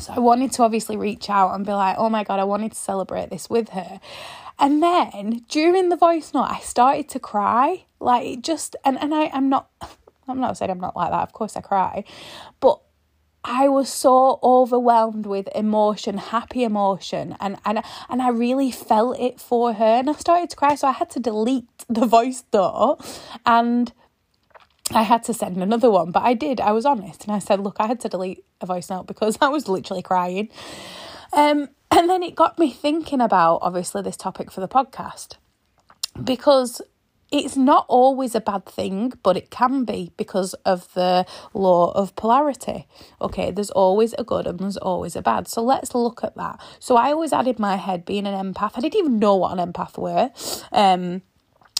so 0.00 0.12
I 0.14 0.18
wanted 0.18 0.52
to 0.52 0.62
obviously 0.62 0.96
reach 0.96 1.30
out 1.30 1.54
and 1.54 1.64
be 1.64 1.72
like, 1.72 1.96
oh 1.98 2.08
my 2.08 2.24
God, 2.24 2.40
I 2.40 2.44
wanted 2.44 2.72
to 2.72 2.78
celebrate 2.78 3.30
this 3.30 3.48
with 3.48 3.70
her. 3.70 4.00
And 4.58 4.82
then 4.82 5.44
during 5.48 5.88
the 5.88 5.96
voice 5.96 6.34
note, 6.34 6.48
I 6.50 6.60
started 6.60 7.08
to 7.10 7.20
cry. 7.20 7.84
Like 7.98 8.26
it 8.26 8.42
just, 8.42 8.76
and, 8.84 9.00
and 9.00 9.14
I, 9.14 9.30
I'm 9.32 9.48
not, 9.48 9.70
I'm 10.28 10.40
not 10.40 10.56
saying 10.56 10.70
I'm 10.70 10.80
not 10.80 10.96
like 10.96 11.10
that. 11.10 11.22
Of 11.22 11.32
course 11.32 11.56
I 11.56 11.60
cry. 11.60 12.04
But 12.60 12.80
I 13.42 13.68
was 13.68 13.88
so 13.88 14.38
overwhelmed 14.42 15.24
with 15.26 15.48
emotion, 15.54 16.18
happy 16.18 16.62
emotion, 16.62 17.36
and, 17.40 17.56
and 17.64 17.82
and 18.10 18.20
I 18.20 18.28
really 18.28 18.70
felt 18.70 19.18
it 19.18 19.40
for 19.40 19.72
her, 19.72 19.84
and 19.84 20.10
I 20.10 20.12
started 20.12 20.50
to 20.50 20.56
cry. 20.56 20.74
So 20.74 20.88
I 20.88 20.92
had 20.92 21.08
to 21.12 21.20
delete 21.20 21.64
the 21.88 22.04
voice 22.06 22.44
note, 22.52 22.98
and 23.46 23.92
I 24.92 25.02
had 25.02 25.22
to 25.24 25.34
send 25.34 25.56
another 25.62 25.90
one, 25.90 26.10
but 26.10 26.22
I 26.22 26.34
did. 26.34 26.60
I 26.60 26.72
was 26.72 26.84
honest 26.84 27.24
and 27.24 27.32
I 27.32 27.38
said, 27.38 27.60
look, 27.60 27.76
I 27.78 27.86
had 27.86 28.00
to 28.00 28.08
delete 28.08 28.44
a 28.60 28.66
voice 28.66 28.90
note 28.90 29.06
because 29.06 29.38
I 29.40 29.48
was 29.48 29.68
literally 29.68 30.02
crying. 30.02 30.48
Um, 31.32 31.68
and 31.90 32.08
then 32.08 32.22
it 32.22 32.34
got 32.34 32.58
me 32.58 32.70
thinking 32.70 33.20
about 33.20 33.58
obviously 33.62 34.02
this 34.02 34.16
topic 34.16 34.50
for 34.50 34.60
the 34.60 34.68
podcast 34.68 35.36
because 36.22 36.82
it's 37.30 37.56
not 37.56 37.86
always 37.88 38.34
a 38.34 38.40
bad 38.40 38.66
thing, 38.66 39.12
but 39.22 39.36
it 39.36 39.50
can 39.50 39.84
be 39.84 40.12
because 40.16 40.54
of 40.64 40.92
the 40.94 41.24
law 41.54 41.92
of 41.92 42.16
polarity. 42.16 42.86
Okay, 43.20 43.50
there's 43.50 43.70
always 43.70 44.14
a 44.18 44.24
good 44.24 44.46
and 44.46 44.58
there's 44.58 44.76
always 44.76 45.14
a 45.14 45.22
bad. 45.22 45.46
So 45.46 45.62
let's 45.62 45.94
look 45.94 46.24
at 46.24 46.36
that. 46.36 46.60
So 46.80 46.96
I 46.96 47.12
always 47.12 47.32
in 47.32 47.54
my 47.58 47.76
head 47.76 48.04
being 48.04 48.26
an 48.26 48.34
empath. 48.34 48.72
I 48.74 48.80
didn't 48.80 48.96
even 48.96 49.18
know 49.18 49.36
what 49.36 49.56
an 49.56 49.72
empath 49.72 49.96
were. 49.96 50.30
Um, 50.72 51.22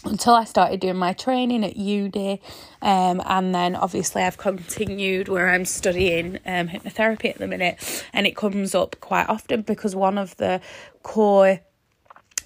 until 0.05 0.35
I 0.35 0.45
started 0.45 0.81
doing 0.81 0.97
my 0.97 1.13
training 1.13 1.65
at 1.65 1.77
uni. 1.77 2.41
Um, 2.83 3.23
and 3.25 3.55
then 3.55 3.77
obviously 3.77 4.23
I've 4.23 4.39
continued 4.39 5.29
where 5.29 5.51
I'm 5.51 5.65
studying 5.65 6.37
um, 6.47 6.69
hypnotherapy 6.69 7.31
at 7.31 7.39
the 7.39 7.47
minute, 7.47 8.05
and 8.13 8.27
it 8.27 8.37
comes 8.37 8.75
up 8.75 8.97
quite 9.01 9.29
often 9.29 9.63
because 9.63 9.95
one 9.95 10.19
of 10.19 10.37
the 10.37 10.61
core 11.03 11.61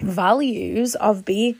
values 0.01 0.95
of 0.95 1.25
being 1.25 1.55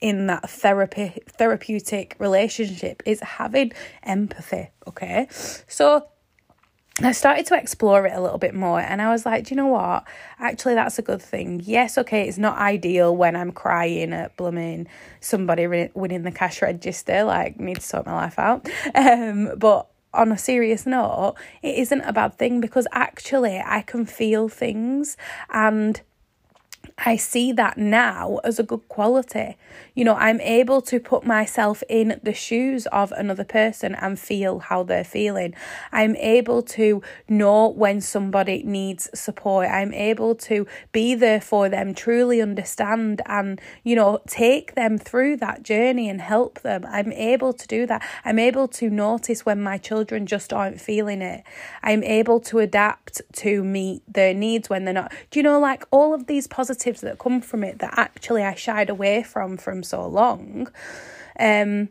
in 0.00 0.26
that 0.28 0.48
therapy 0.48 1.12
therapeutic 1.28 2.16
relationship 2.18 3.02
is 3.04 3.20
having 3.20 3.70
empathy 4.02 4.70
okay 4.86 5.26
so 5.30 6.06
I 7.02 7.12
started 7.12 7.46
to 7.46 7.56
explore 7.56 8.06
it 8.06 8.12
a 8.12 8.20
little 8.20 8.38
bit 8.38 8.54
more 8.54 8.80
and 8.80 9.00
I 9.00 9.10
was 9.10 9.24
like, 9.24 9.44
do 9.44 9.54
you 9.54 9.56
know 9.56 9.68
what? 9.68 10.06
Actually, 10.38 10.74
that's 10.74 10.98
a 10.98 11.02
good 11.02 11.22
thing. 11.22 11.62
Yes, 11.64 11.96
okay, 11.96 12.28
it's 12.28 12.36
not 12.36 12.58
ideal 12.58 13.16
when 13.16 13.36
I'm 13.36 13.52
crying 13.52 14.12
at 14.12 14.36
blooming 14.36 14.86
somebody 15.20 15.66
winning 15.94 16.22
the 16.24 16.32
cash 16.32 16.60
register, 16.60 17.24
like, 17.24 17.58
need 17.58 17.76
to 17.76 17.82
sort 17.82 18.06
my 18.06 18.14
life 18.14 18.38
out. 18.38 18.68
Um, 18.94 19.52
but 19.56 19.88
on 20.12 20.32
a 20.32 20.38
serious 20.38 20.84
note, 20.84 21.36
it 21.62 21.76
isn't 21.76 22.02
a 22.02 22.12
bad 22.12 22.36
thing 22.36 22.60
because 22.60 22.86
actually 22.92 23.62
I 23.64 23.82
can 23.82 24.04
feel 24.04 24.48
things 24.48 25.16
and 25.48 26.00
I 27.04 27.16
see 27.16 27.52
that 27.52 27.78
now 27.78 28.40
as 28.44 28.58
a 28.58 28.62
good 28.62 28.86
quality. 28.88 29.56
You 29.94 30.04
know, 30.04 30.16
I'm 30.16 30.40
able 30.40 30.82
to 30.82 31.00
put 31.00 31.24
myself 31.24 31.82
in 31.88 32.20
the 32.22 32.34
shoes 32.34 32.86
of 32.86 33.10
another 33.12 33.44
person 33.44 33.94
and 33.94 34.18
feel 34.18 34.58
how 34.58 34.82
they're 34.82 35.04
feeling. 35.04 35.54
I'm 35.92 36.14
able 36.16 36.62
to 36.62 37.02
know 37.28 37.68
when 37.68 38.02
somebody 38.02 38.62
needs 38.64 39.08
support. 39.18 39.68
I'm 39.68 39.94
able 39.94 40.34
to 40.36 40.66
be 40.92 41.14
there 41.14 41.40
for 41.40 41.68
them, 41.70 41.94
truly 41.94 42.42
understand 42.42 43.22
and, 43.24 43.60
you 43.82 43.96
know, 43.96 44.20
take 44.26 44.74
them 44.74 44.98
through 44.98 45.38
that 45.38 45.62
journey 45.62 46.08
and 46.08 46.20
help 46.20 46.60
them. 46.60 46.84
I'm 46.86 47.12
able 47.12 47.54
to 47.54 47.66
do 47.66 47.86
that. 47.86 48.06
I'm 48.24 48.38
able 48.38 48.68
to 48.68 48.90
notice 48.90 49.46
when 49.46 49.62
my 49.62 49.78
children 49.78 50.26
just 50.26 50.52
aren't 50.52 50.80
feeling 50.80 51.22
it. 51.22 51.44
I'm 51.82 52.02
able 52.04 52.40
to 52.40 52.58
adapt 52.58 53.22
to 53.36 53.64
meet 53.64 54.02
their 54.06 54.34
needs 54.34 54.68
when 54.68 54.84
they're 54.84 54.94
not. 54.94 55.12
Do 55.30 55.38
you 55.38 55.42
know, 55.42 55.58
like 55.58 55.84
all 55.90 56.12
of 56.12 56.26
these 56.26 56.46
positive 56.46 56.89
positives 56.90 57.00
that 57.02 57.18
come 57.18 57.40
from 57.40 57.64
it 57.64 57.78
that 57.78 57.94
actually 57.96 58.42
I 58.42 58.54
shied 58.54 58.90
away 58.90 59.22
from 59.22 59.56
from 59.56 59.82
so 59.82 60.06
long. 60.06 60.68
Um, 61.38 61.88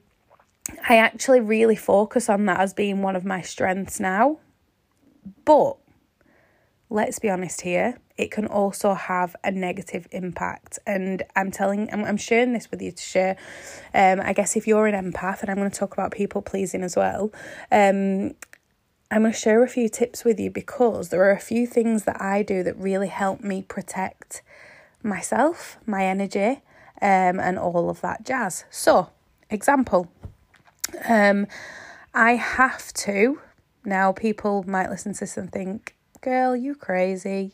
I 0.88 0.98
actually 0.98 1.40
really 1.40 1.76
focus 1.76 2.30
on 2.30 2.46
that 2.46 2.60
as 2.60 2.74
being 2.74 3.02
one 3.02 3.16
of 3.16 3.26
my 3.26 3.42
strengths 3.42 4.00
now. 4.00 4.38
But 5.46 5.78
let's 6.90 7.20
be 7.20 7.30
honest 7.30 7.62
here, 7.62 7.98
it 8.18 8.32
can 8.32 8.46
also 8.46 8.94
have 8.94 9.36
a 9.44 9.52
negative 9.52 10.08
impact. 10.12 10.80
And 10.86 11.24
I'm 11.36 11.52
telling, 11.52 11.90
I'm, 11.92 12.06
I'm 12.06 12.18
sharing 12.18 12.54
this 12.54 12.70
with 12.70 12.82
you 12.82 12.92
to 12.92 13.02
share. 13.02 13.38
Um, 13.94 14.20
I 14.22 14.34
guess 14.34 14.56
if 14.56 14.68
you're 14.68 14.88
an 14.88 15.12
empath, 15.12 15.42
and 15.42 15.50
I'm 15.50 15.58
going 15.58 15.72
to 15.72 15.80
talk 15.80 15.94
about 15.94 16.12
people 16.12 16.42
pleasing 16.42 16.84
as 16.84 16.96
well, 16.96 17.32
um, 17.72 18.36
I'm 19.12 19.22
going 19.24 19.34
to 19.34 19.40
share 19.40 19.64
a 19.64 19.68
few 19.68 19.90
tips 19.90 20.24
with 20.24 20.40
you 20.40 20.52
because 20.52 21.10
there 21.10 21.24
are 21.24 21.32
a 21.32 21.40
few 21.40 21.66
things 21.66 22.04
that 22.04 22.22
I 22.22 22.44
do 22.44 22.62
that 22.62 22.78
really 22.78 23.08
help 23.08 23.42
me 23.42 23.64
protect 23.64 24.44
myself, 25.04 25.78
my 25.86 26.06
energy, 26.06 26.62
um, 27.02 27.40
and 27.40 27.58
all 27.58 27.90
of 27.90 28.02
that 28.02 28.26
jazz. 28.26 28.66
So, 28.70 29.10
example, 29.50 30.12
um, 31.08 31.48
I 32.14 32.34
have 32.34 32.92
to. 32.94 33.42
Now, 33.86 34.12
people 34.12 34.64
might 34.68 34.90
listen 34.90 35.14
to 35.14 35.22
this 35.22 35.38
and 35.38 35.52
think, 35.52 35.96
girl, 36.22 36.56
you 36.56 36.76
crazy. 36.76 37.52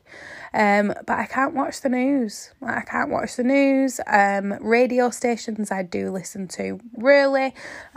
Um, 0.53 0.93
but 1.05 1.19
I 1.19 1.25
can't 1.25 1.53
watch 1.53 1.81
the 1.81 1.89
news. 1.89 2.51
I 2.61 2.81
can't 2.81 3.09
watch 3.09 3.35
the 3.35 3.43
news. 3.43 3.99
Um, 4.07 4.53
radio 4.61 5.09
stations 5.09 5.71
I 5.71 5.83
do 5.83 6.11
listen 6.11 6.47
to, 6.49 6.79
really, 6.97 7.53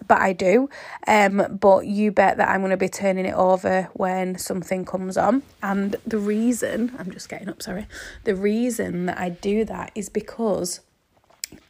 but 0.07 0.21
I 0.21 0.33
do. 0.33 0.69
Um, 1.07 1.59
but 1.61 1.87
you 1.87 2.11
bet 2.11 2.37
that 2.39 2.49
I'm 2.49 2.61
going 2.61 2.71
to 2.71 2.77
be 2.77 2.89
turning 2.89 3.27
it 3.27 3.35
over 3.35 3.89
when 3.95 4.39
something 4.39 4.85
comes 4.85 5.17
on. 5.17 5.43
And 5.63 5.97
the 6.07 6.19
reason, 6.19 6.95
I'm 6.99 7.11
just 7.11 7.29
getting 7.29 7.49
up, 7.49 7.63
sorry. 7.63 7.87
The 8.25 8.35
reason 8.35 9.07
that 9.07 9.19
I 9.19 9.29
do 9.29 9.65
that 9.67 9.93
is 9.95 10.09
because 10.09 10.81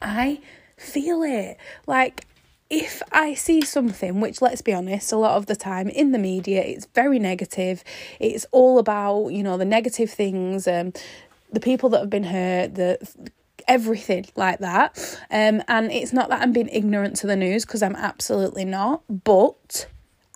I 0.01 0.41
feel 0.77 1.23
it. 1.23 1.59
Like, 1.87 2.27
if 2.71 3.03
I 3.13 3.35
see 3.35 3.63
something, 3.63 4.21
which 4.21 4.43
let's 4.43 4.63
be 4.63 4.75
honest, 4.75 5.13
a 5.13 5.17
lot 5.17 5.37
of 5.37 5.47
the 5.47 5.57
time 5.57 5.89
in 5.89 6.13
the 6.13 6.19
media, 6.19 6.63
it's 6.63 6.87
very 6.87 7.19
negative. 7.19 7.83
It's 8.21 8.47
all 8.53 8.79
about, 8.79 9.29
you 9.29 9.43
know, 9.43 9.57
the 9.57 9.65
negative 9.65 10.11
things, 10.11 10.69
um, 10.69 10.93
the 11.51 11.61
people 11.61 11.89
that 11.91 12.01
have 12.01 12.11
been 12.11 12.25
hurt, 12.25 12.75
the 12.75 12.99
everything 13.67 14.27
like 14.37 14.59
that. 14.61 14.99
Um, 15.31 15.63
and 15.69 15.91
it's 15.93 16.13
not 16.13 16.29
that 16.31 16.43
I'm 16.43 16.53
being 16.53 16.69
ignorant 16.69 17.17
to 17.17 17.27
the 17.27 17.37
news 17.37 17.65
because 17.65 17.83
I'm 17.83 17.97
absolutely 17.97 18.65
not, 18.65 19.03
but 19.09 19.87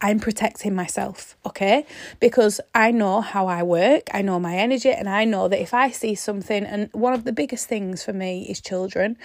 I'm 0.02 0.18
protecting 0.18 0.74
myself, 0.74 1.36
okay? 1.46 1.86
Because 2.18 2.60
I 2.74 2.90
know 2.90 3.20
how 3.20 3.46
I 3.46 3.62
work, 3.62 4.08
I 4.12 4.20
know 4.22 4.40
my 4.40 4.56
energy, 4.56 4.90
and 4.90 5.08
I 5.08 5.24
know 5.24 5.48
that 5.48 5.60
if 5.60 5.72
I 5.72 5.90
see 5.90 6.14
something, 6.14 6.64
and 6.64 6.90
one 6.92 7.12
of 7.12 7.24
the 7.24 7.32
biggest 7.32 7.68
things 7.68 8.04
for 8.04 8.12
me 8.12 8.46
is 8.50 8.60
children, 8.60 9.16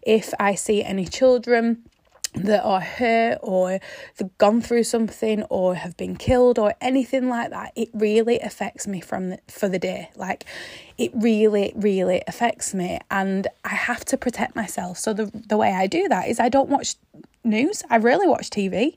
if 0.00 0.32
I 0.40 0.54
see 0.54 0.82
any 0.82 1.06
children, 1.06 1.84
that 2.34 2.62
are 2.64 2.80
hurt 2.80 3.38
or 3.42 3.78
they've 4.16 4.38
gone 4.38 4.60
through 4.60 4.84
something 4.84 5.42
or 5.44 5.74
have 5.74 5.96
been 5.96 6.16
killed 6.16 6.58
or 6.58 6.74
anything 6.80 7.28
like 7.28 7.50
that 7.50 7.72
it 7.76 7.90
really 7.92 8.38
affects 8.40 8.86
me 8.86 9.00
from 9.00 9.30
the, 9.30 9.38
for 9.48 9.68
the 9.68 9.78
day. 9.78 10.10
Like 10.16 10.44
it 10.96 11.10
really 11.14 11.72
really 11.76 12.22
affects 12.26 12.74
me 12.74 12.98
and 13.10 13.48
i 13.64 13.74
have 13.74 14.04
to 14.06 14.16
protect 14.16 14.56
myself. 14.56 14.98
So 14.98 15.12
the 15.12 15.26
the 15.48 15.56
way 15.56 15.72
i 15.72 15.86
do 15.86 16.08
that 16.08 16.28
is 16.28 16.40
i 16.40 16.48
don't 16.48 16.70
watch 16.70 16.96
news. 17.44 17.82
I 17.90 17.98
rarely 17.98 18.26
watch 18.26 18.48
tv 18.50 18.96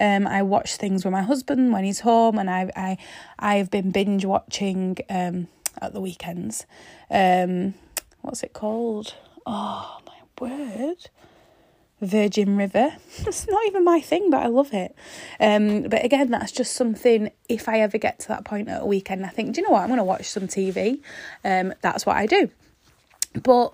um 0.00 0.26
i 0.26 0.42
watch 0.42 0.76
things 0.76 1.04
with 1.04 1.12
my 1.12 1.22
husband 1.22 1.72
when 1.72 1.84
he's 1.84 2.00
home 2.00 2.38
and 2.38 2.48
i 2.50 2.70
i 2.74 2.96
i've 3.38 3.70
been 3.70 3.90
binge 3.90 4.24
watching 4.24 4.96
um 5.08 5.46
at 5.80 5.94
the 5.94 6.00
weekends. 6.00 6.66
Um 7.10 7.74
what's 8.22 8.42
it 8.42 8.52
called? 8.52 9.14
Oh 9.46 9.98
my 10.06 10.12
word 10.40 11.08
Virgin 12.02 12.56
River. 12.56 12.96
It's 13.26 13.46
not 13.46 13.64
even 13.66 13.84
my 13.84 14.00
thing, 14.00 14.30
but 14.30 14.42
I 14.42 14.46
love 14.46 14.74
it. 14.74 14.94
Um, 15.38 15.82
but 15.82 16.04
again, 16.04 16.30
that's 16.30 16.50
just 16.52 16.74
something. 16.74 17.30
If 17.48 17.68
I 17.68 17.80
ever 17.80 17.98
get 17.98 18.18
to 18.20 18.28
that 18.28 18.44
point 18.44 18.68
at 18.68 18.82
a 18.82 18.86
weekend, 18.86 19.24
I 19.24 19.28
think, 19.28 19.54
do 19.54 19.60
you 19.60 19.66
know 19.66 19.72
what? 19.72 19.82
I'm 19.82 19.88
going 19.88 19.98
to 19.98 20.04
watch 20.04 20.26
some 20.28 20.48
TV. 20.48 21.00
Um, 21.44 21.72
that's 21.80 22.04
what 22.04 22.16
I 22.16 22.26
do. 22.26 22.50
But 23.40 23.72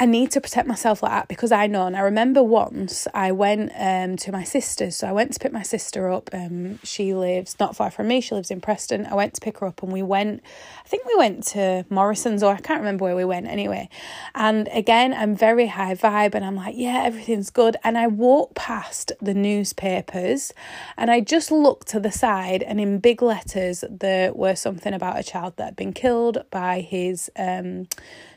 I 0.00 0.06
need 0.06 0.30
to 0.30 0.40
protect 0.40 0.66
myself 0.66 1.02
like 1.02 1.12
that 1.12 1.28
because 1.28 1.52
I 1.52 1.66
know. 1.66 1.86
And 1.86 1.94
I 1.94 2.00
remember 2.00 2.42
once 2.42 3.06
I 3.12 3.32
went 3.32 3.70
um, 3.76 4.16
to 4.16 4.32
my 4.32 4.44
sister's. 4.44 4.96
So 4.96 5.06
I 5.06 5.12
went 5.12 5.34
to 5.34 5.38
pick 5.38 5.52
my 5.52 5.62
sister 5.62 6.10
up. 6.10 6.30
Um, 6.32 6.78
she 6.82 7.12
lives 7.12 7.54
not 7.60 7.76
far 7.76 7.90
from 7.90 8.08
me. 8.08 8.22
She 8.22 8.34
lives 8.34 8.50
in 8.50 8.62
Preston. 8.62 9.04
I 9.04 9.14
went 9.14 9.34
to 9.34 9.42
pick 9.42 9.58
her 9.58 9.66
up 9.66 9.82
and 9.82 9.92
we 9.92 10.02
went, 10.02 10.42
I 10.82 10.88
think 10.88 11.04
we 11.04 11.16
went 11.16 11.44
to 11.48 11.84
Morrison's 11.90 12.42
or 12.42 12.54
I 12.54 12.60
can't 12.60 12.80
remember 12.80 13.04
where 13.04 13.14
we 13.14 13.26
went 13.26 13.46
anyway. 13.46 13.90
And 14.34 14.70
again, 14.72 15.12
I'm 15.12 15.36
very 15.36 15.66
high 15.66 15.94
vibe 15.94 16.34
and 16.34 16.46
I'm 16.46 16.56
like, 16.56 16.76
yeah, 16.78 17.02
everything's 17.04 17.50
good. 17.50 17.76
And 17.84 17.98
I 17.98 18.06
walked 18.06 18.54
past 18.54 19.12
the 19.20 19.34
newspapers 19.34 20.54
and 20.96 21.10
I 21.10 21.20
just 21.20 21.50
looked 21.50 21.88
to 21.88 22.00
the 22.00 22.10
side 22.10 22.62
and 22.62 22.80
in 22.80 23.00
big 23.00 23.20
letters 23.20 23.84
there 23.90 24.32
were 24.32 24.54
something 24.54 24.94
about 24.94 25.18
a 25.18 25.22
child 25.22 25.58
that 25.58 25.64
had 25.66 25.76
been 25.76 25.92
killed 25.92 26.42
by 26.50 26.80
his 26.80 27.30
um, 27.36 27.86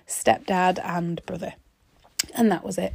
stepdad 0.08 0.80
and 0.84 1.26
brother. 1.26 1.54
And 2.36 2.52
that 2.52 2.64
was 2.64 2.78
it. 2.78 2.94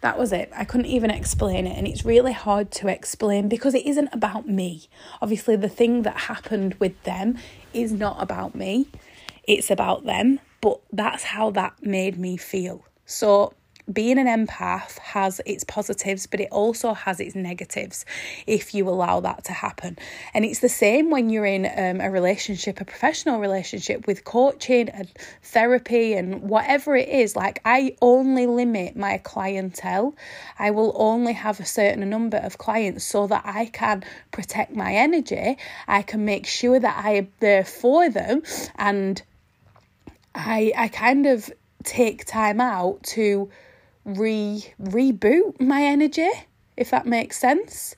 That 0.00 0.18
was 0.18 0.32
it. 0.32 0.50
I 0.54 0.64
couldn't 0.64 0.86
even 0.86 1.10
explain 1.10 1.66
it. 1.66 1.78
And 1.78 1.86
it's 1.86 2.04
really 2.04 2.32
hard 2.32 2.70
to 2.72 2.88
explain 2.88 3.48
because 3.48 3.74
it 3.74 3.86
isn't 3.86 4.08
about 4.12 4.48
me. 4.48 4.88
Obviously, 5.20 5.54
the 5.56 5.68
thing 5.68 6.02
that 6.02 6.16
happened 6.22 6.74
with 6.74 7.00
them 7.04 7.38
is 7.72 7.92
not 7.92 8.20
about 8.20 8.54
me, 8.54 8.88
it's 9.44 9.70
about 9.70 10.04
them. 10.04 10.40
But 10.60 10.80
that's 10.92 11.24
how 11.24 11.50
that 11.52 11.84
made 11.84 12.18
me 12.18 12.36
feel. 12.36 12.84
So 13.04 13.54
being 13.90 14.18
an 14.18 14.26
empath 14.26 14.98
has 14.98 15.40
its 15.46 15.64
positives, 15.64 16.26
but 16.26 16.40
it 16.40 16.48
also 16.50 16.94
has 16.94 17.20
its 17.20 17.34
negatives 17.34 18.04
if 18.46 18.74
you 18.74 18.88
allow 18.88 19.20
that 19.20 19.44
to 19.44 19.52
happen. 19.52 19.98
And 20.34 20.44
it's 20.44 20.60
the 20.60 20.68
same 20.68 21.10
when 21.10 21.30
you're 21.30 21.46
in 21.46 21.66
um, 21.66 22.00
a 22.00 22.10
relationship, 22.10 22.80
a 22.80 22.84
professional 22.84 23.40
relationship 23.40 24.06
with 24.06 24.24
coaching 24.24 24.88
and 24.88 25.08
therapy 25.42 26.14
and 26.14 26.42
whatever 26.42 26.96
it 26.96 27.08
is. 27.08 27.34
Like, 27.34 27.60
I 27.64 27.96
only 28.00 28.46
limit 28.46 28.96
my 28.96 29.18
clientele, 29.18 30.14
I 30.58 30.70
will 30.70 30.92
only 30.96 31.32
have 31.32 31.60
a 31.60 31.64
certain 31.64 32.08
number 32.08 32.36
of 32.38 32.58
clients 32.58 33.04
so 33.04 33.26
that 33.26 33.42
I 33.44 33.66
can 33.66 34.04
protect 34.30 34.74
my 34.74 34.94
energy. 34.94 35.56
I 35.88 36.02
can 36.02 36.24
make 36.24 36.46
sure 36.46 36.78
that 36.78 37.04
I 37.04 37.16
am 37.16 37.28
there 37.40 37.64
for 37.64 38.08
them 38.08 38.42
and 38.76 39.22
I 40.34 40.72
I 40.76 40.88
kind 40.88 41.26
of 41.26 41.50
take 41.84 42.24
time 42.24 42.60
out 42.60 43.02
to 43.02 43.50
re 44.04 44.72
reboot 44.80 45.60
my 45.60 45.82
energy, 45.82 46.30
if 46.76 46.90
that 46.90 47.06
makes 47.06 47.38
sense. 47.38 47.96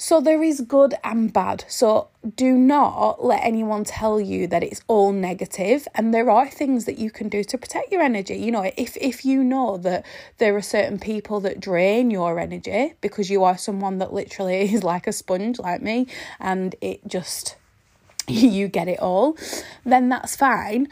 So 0.00 0.20
there 0.20 0.44
is 0.44 0.60
good 0.60 0.94
and 1.02 1.32
bad. 1.32 1.64
So 1.66 2.06
do 2.36 2.56
not 2.56 3.24
let 3.24 3.42
anyone 3.42 3.82
tell 3.82 4.20
you 4.20 4.46
that 4.46 4.62
it's 4.62 4.80
all 4.86 5.10
negative 5.10 5.88
and 5.92 6.14
there 6.14 6.30
are 6.30 6.48
things 6.48 6.84
that 6.84 6.98
you 6.98 7.10
can 7.10 7.28
do 7.28 7.42
to 7.42 7.58
protect 7.58 7.90
your 7.90 8.02
energy. 8.02 8.36
You 8.36 8.52
know, 8.52 8.70
if 8.76 8.96
if 8.98 9.24
you 9.24 9.42
know 9.42 9.76
that 9.78 10.06
there 10.38 10.54
are 10.54 10.62
certain 10.62 11.00
people 11.00 11.40
that 11.40 11.58
drain 11.58 12.12
your 12.12 12.38
energy 12.38 12.94
because 13.00 13.28
you 13.28 13.42
are 13.42 13.58
someone 13.58 13.98
that 13.98 14.12
literally 14.12 14.72
is 14.72 14.84
like 14.84 15.08
a 15.08 15.12
sponge 15.12 15.58
like 15.58 15.82
me 15.82 16.06
and 16.38 16.76
it 16.80 17.04
just 17.08 17.56
you 18.28 18.68
get 18.68 18.86
it 18.86 19.00
all, 19.00 19.36
then 19.84 20.10
that's 20.10 20.36
fine 20.36 20.86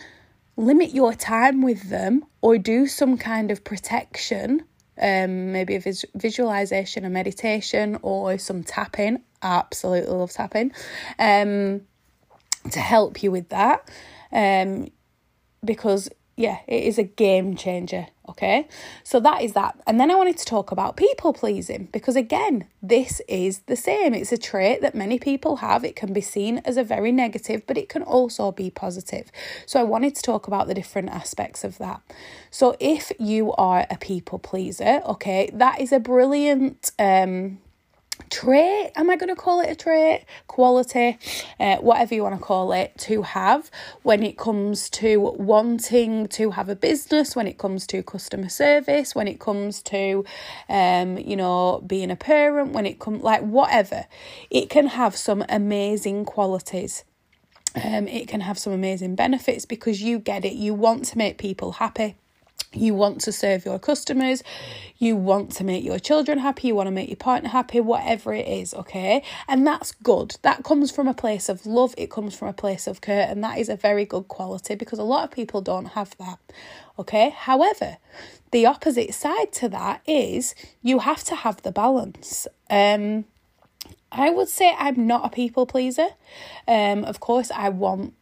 limit 0.56 0.94
your 0.94 1.12
time 1.14 1.62
with 1.62 1.90
them 1.90 2.24
or 2.40 2.58
do 2.58 2.86
some 2.86 3.18
kind 3.18 3.50
of 3.50 3.62
protection 3.64 4.62
um 5.00 5.52
maybe 5.52 5.74
a 5.74 5.80
vis- 5.80 6.06
visualization 6.14 7.04
or 7.04 7.10
meditation 7.10 7.98
or 8.00 8.38
some 8.38 8.62
tapping 8.62 9.20
absolutely 9.42 10.10
love 10.10 10.32
tapping 10.32 10.72
um 11.18 11.82
to 12.70 12.80
help 12.80 13.22
you 13.22 13.30
with 13.30 13.48
that 13.50 13.86
um 14.32 14.88
because 15.64 16.08
yeah, 16.36 16.58
it 16.66 16.84
is 16.84 16.98
a 16.98 17.02
game 17.02 17.56
changer. 17.56 18.08
Okay, 18.28 18.66
so 19.04 19.20
that 19.20 19.42
is 19.42 19.52
that. 19.52 19.80
And 19.86 20.00
then 20.00 20.10
I 20.10 20.16
wanted 20.16 20.36
to 20.38 20.44
talk 20.44 20.72
about 20.72 20.96
people 20.96 21.32
pleasing 21.32 21.88
because, 21.92 22.16
again, 22.16 22.66
this 22.82 23.20
is 23.28 23.60
the 23.60 23.76
same. 23.76 24.14
It's 24.14 24.32
a 24.32 24.38
trait 24.38 24.82
that 24.82 24.94
many 24.94 25.18
people 25.18 25.56
have. 25.56 25.84
It 25.84 25.94
can 25.94 26.12
be 26.12 26.20
seen 26.20 26.58
as 26.64 26.76
a 26.76 26.82
very 26.82 27.12
negative, 27.12 27.62
but 27.66 27.78
it 27.78 27.88
can 27.88 28.02
also 28.02 28.50
be 28.50 28.68
positive. 28.68 29.30
So 29.64 29.78
I 29.78 29.84
wanted 29.84 30.16
to 30.16 30.22
talk 30.22 30.48
about 30.48 30.66
the 30.66 30.74
different 30.74 31.10
aspects 31.10 31.62
of 31.62 31.78
that. 31.78 32.00
So 32.50 32.76
if 32.80 33.12
you 33.18 33.52
are 33.52 33.86
a 33.90 33.96
people 33.96 34.38
pleaser, 34.40 35.02
okay, 35.06 35.48
that 35.52 35.80
is 35.80 35.92
a 35.92 36.00
brilliant 36.00 36.90
um 36.98 37.58
trait 38.30 38.90
am 38.96 39.10
i 39.10 39.16
going 39.16 39.28
to 39.28 39.36
call 39.36 39.60
it 39.60 39.70
a 39.70 39.74
trait? 39.74 40.24
Quality 40.46 41.18
uh, 41.60 41.76
whatever 41.76 42.14
you 42.14 42.22
want 42.22 42.34
to 42.34 42.40
call 42.40 42.72
it 42.72 42.92
to 42.98 43.22
have 43.22 43.70
when 44.02 44.22
it 44.22 44.36
comes 44.36 44.90
to 44.90 45.18
wanting 45.20 46.26
to 46.28 46.50
have 46.52 46.68
a 46.68 46.76
business 46.76 47.36
when 47.36 47.46
it 47.46 47.58
comes 47.58 47.86
to 47.86 48.02
customer 48.02 48.48
service 48.48 49.14
when 49.14 49.28
it 49.28 49.40
comes 49.40 49.82
to 49.82 50.24
um 50.68 51.18
you 51.18 51.36
know 51.36 51.82
being 51.86 52.10
a 52.10 52.16
parent 52.16 52.72
when 52.72 52.86
it 52.86 52.98
comes 52.98 53.22
like 53.22 53.42
whatever. 53.42 54.06
It 54.50 54.70
can 54.70 54.86
have 54.88 55.16
some 55.16 55.44
amazing 55.48 56.24
qualities. 56.24 57.04
Um, 57.74 58.08
it 58.08 58.26
can 58.28 58.40
have 58.40 58.58
some 58.58 58.72
amazing 58.72 59.16
benefits 59.16 59.66
because 59.66 60.00
you 60.00 60.18
get 60.18 60.44
it. 60.44 60.54
You 60.54 60.72
want 60.72 61.04
to 61.06 61.18
make 61.18 61.36
people 61.36 61.72
happy 61.72 62.16
you 62.72 62.94
want 62.94 63.20
to 63.22 63.32
serve 63.32 63.64
your 63.64 63.78
customers, 63.78 64.42
you 64.98 65.16
want 65.16 65.50
to 65.52 65.64
make 65.64 65.84
your 65.84 65.98
children 65.98 66.38
happy, 66.38 66.68
you 66.68 66.74
want 66.74 66.86
to 66.86 66.92
make 66.92 67.08
your 67.08 67.16
partner 67.16 67.48
happy, 67.48 67.80
whatever 67.80 68.32
it 68.34 68.46
is, 68.46 68.74
okay? 68.74 69.22
And 69.48 69.66
that's 69.66 69.92
good. 69.92 70.36
That 70.42 70.64
comes 70.64 70.90
from 70.90 71.08
a 71.08 71.14
place 71.14 71.48
of 71.48 71.66
love, 71.66 71.94
it 71.96 72.10
comes 72.10 72.34
from 72.34 72.48
a 72.48 72.52
place 72.52 72.86
of 72.86 73.00
care, 73.00 73.26
and 73.28 73.42
that 73.44 73.58
is 73.58 73.68
a 73.68 73.76
very 73.76 74.04
good 74.04 74.28
quality 74.28 74.74
because 74.74 74.98
a 74.98 75.04
lot 75.04 75.24
of 75.24 75.30
people 75.30 75.60
don't 75.60 75.86
have 75.86 76.16
that, 76.18 76.38
okay? 76.98 77.30
However, 77.30 77.98
the 78.50 78.66
opposite 78.66 79.14
side 79.14 79.52
to 79.54 79.68
that 79.70 80.02
is 80.06 80.54
you 80.82 81.00
have 81.00 81.24
to 81.24 81.34
have 81.34 81.62
the 81.62 81.72
balance. 81.72 82.46
Um, 82.70 83.24
I 84.12 84.30
would 84.30 84.48
say 84.48 84.74
I'm 84.78 85.06
not 85.06 85.26
a 85.26 85.28
people 85.28 85.66
pleaser. 85.66 86.08
Um, 86.66 87.04
of 87.04 87.20
course, 87.20 87.50
I 87.50 87.68
want 87.68 88.14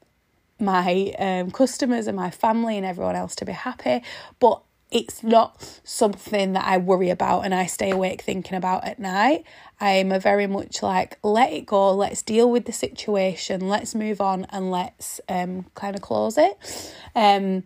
my 0.58 1.14
um, 1.18 1.50
customers 1.50 2.06
and 2.06 2.16
my 2.16 2.30
family 2.30 2.76
and 2.76 2.86
everyone 2.86 3.16
else 3.16 3.34
to 3.36 3.44
be 3.44 3.52
happy, 3.52 4.02
but 4.38 4.62
it's 4.90 5.24
not 5.24 5.80
something 5.82 6.52
that 6.52 6.64
I 6.64 6.78
worry 6.78 7.10
about 7.10 7.40
and 7.40 7.52
I 7.52 7.66
stay 7.66 7.90
awake 7.90 8.22
thinking 8.22 8.56
about 8.56 8.84
at 8.84 9.00
night. 9.00 9.44
I'm 9.80 10.12
a 10.12 10.20
very 10.20 10.46
much 10.46 10.82
like, 10.82 11.18
let 11.24 11.52
it 11.52 11.66
go, 11.66 11.92
let's 11.92 12.22
deal 12.22 12.48
with 12.48 12.66
the 12.66 12.72
situation, 12.72 13.68
let's 13.68 13.94
move 13.94 14.20
on 14.20 14.46
and 14.50 14.70
let's 14.70 15.20
um, 15.28 15.66
kind 15.74 15.96
of 15.96 16.02
close 16.02 16.38
it. 16.38 16.92
Um, 17.16 17.64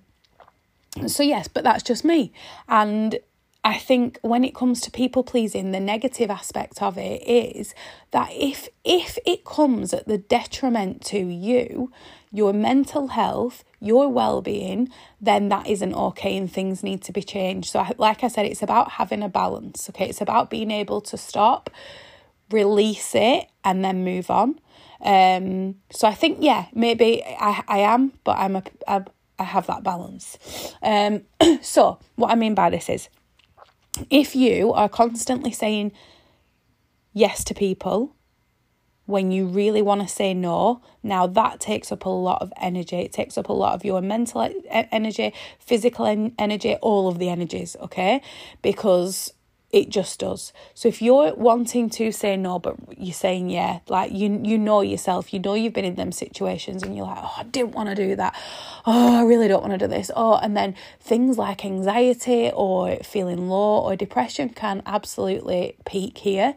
so, 1.07 1.23
yes, 1.23 1.49
but 1.49 1.65
that's 1.65 1.83
just 1.83 2.05
me. 2.05 2.33
And 2.67 3.19
I 3.65 3.77
think 3.77 4.19
when 4.23 4.45
it 4.45 4.55
comes 4.55 4.81
to 4.83 4.91
people 4.91 5.25
pleasing, 5.25 5.73
the 5.73 5.81
negative 5.81 6.31
aspect 6.31 6.81
of 6.81 6.97
it 6.97 7.23
is 7.27 7.75
that 8.13 8.31
if 8.33 8.69
if 8.85 9.19
it 9.27 9.45
comes 9.45 9.93
at 9.93 10.07
the 10.07 10.17
detriment 10.19 11.05
to 11.07 11.19
you, 11.19 11.91
your 12.33 12.53
mental 12.53 13.09
health, 13.09 13.65
your 13.81 14.09
well-being, 14.09 14.89
then 15.21 15.49
that 15.49 15.67
isn't 15.67 15.95
okay 15.95 16.37
and 16.37 16.51
things 16.51 16.83
need 16.83 17.03
to 17.03 17.13
be 17.13 17.23
changed. 17.23 17.71
So 17.71 17.85
like 17.99 18.23
I 18.23 18.29
said, 18.29 18.47
it's 18.47 18.63
about 18.63 18.93
having 18.93 19.23
a 19.23 19.29
balance, 19.29 19.89
okay? 19.91 20.09
It's 20.09 20.21
about 20.21 20.51
being 20.51 20.71
able 20.71 21.01
to 21.03 21.17
stop, 21.17 21.69
release 22.51 23.15
it 23.15 23.47
and 23.65 23.85
then 23.85 24.05
move 24.05 24.31
on. 24.31 24.61
Um 25.01 25.77
so 25.91 26.07
I 26.07 26.15
think 26.15 26.39
yeah, 26.41 26.67
maybe 26.75 27.25
I 27.25 27.63
I 27.67 27.79
am, 27.81 28.13
but 28.25 28.39
I'm 28.39 28.57
a, 28.57 28.63
a 28.87 29.05
I 29.39 29.45
have 29.45 29.67
that 29.67 29.83
balance. 29.83 30.39
Um 30.83 31.23
so 31.61 31.99
what 32.17 32.31
I 32.31 32.35
mean 32.35 32.55
by 32.55 32.71
this 32.71 32.89
is 32.89 33.09
if 34.11 34.37
you 34.37 34.73
are 34.73 34.89
constantly 34.89 35.53
saying 35.53 35.93
yes 37.13 37.45
to 37.45 37.55
people 37.55 38.15
when 39.09 39.31
you 39.31 39.47
really 39.47 39.81
want 39.81 40.03
to 40.03 40.07
say 40.07 40.35
no, 40.35 40.83
now 41.03 41.27
that 41.27 41.61
takes 41.61 41.91
up 41.91 42.05
a 42.05 42.11
lot 42.11 42.43
of 42.43 42.53
energy. 42.61 42.97
It 42.97 43.11
takes 43.11 43.39
up 43.39 43.49
a 43.49 43.55
lot 43.55 43.75
of 43.75 43.83
your 43.83 44.03
mental 44.03 44.53
energy, 44.71 45.33
physical 45.59 46.05
energy, 46.39 46.75
all 46.83 47.09
of 47.09 47.19
the 47.19 47.31
energies, 47.31 47.75
okay? 47.81 48.21
Because 48.61 49.33
it 49.71 49.91
just 49.91 50.21
does. 50.21 50.53
So 50.73 50.89
if 50.89 51.03
you're 51.03 51.35
wanting 51.35 51.91
to 51.91 52.11
say 52.11 52.37
no, 52.37 52.59
but 52.59 52.77
you're 52.97 53.13
saying 53.13 53.51
yeah, 53.51 53.81
like 53.89 54.13
you 54.13 54.41
you 54.43 54.57
know 54.57 54.81
yourself, 54.81 55.33
you 55.33 55.41
know 55.41 55.55
you've 55.55 55.75
been 55.75 55.85
in 55.85 55.97
them 55.97 56.11
situations, 56.11 56.83
and 56.83 56.97
you're 56.97 57.07
like, 57.07 57.19
oh, 57.21 57.35
I 57.37 57.43
didn't 57.43 57.73
want 57.73 57.91
to 57.91 57.95
do 57.95 58.17
that. 58.17 58.35
Oh, 58.87 59.19
I 59.19 59.23
really 59.25 59.47
don't 59.47 59.61
want 59.61 59.73
to 59.73 59.79
do 59.79 59.87
this. 59.87 60.11
Oh, 60.17 60.37
and 60.37 60.57
then 60.57 60.75
things 61.01 61.37
like 61.37 61.65
anxiety 61.65 62.51
or 62.55 62.97
feeling 62.97 63.49
low 63.49 63.81
or 63.81 63.95
depression 63.95 64.49
can 64.49 64.83
absolutely 64.87 65.77
peak 65.85 66.17
here. 66.19 66.55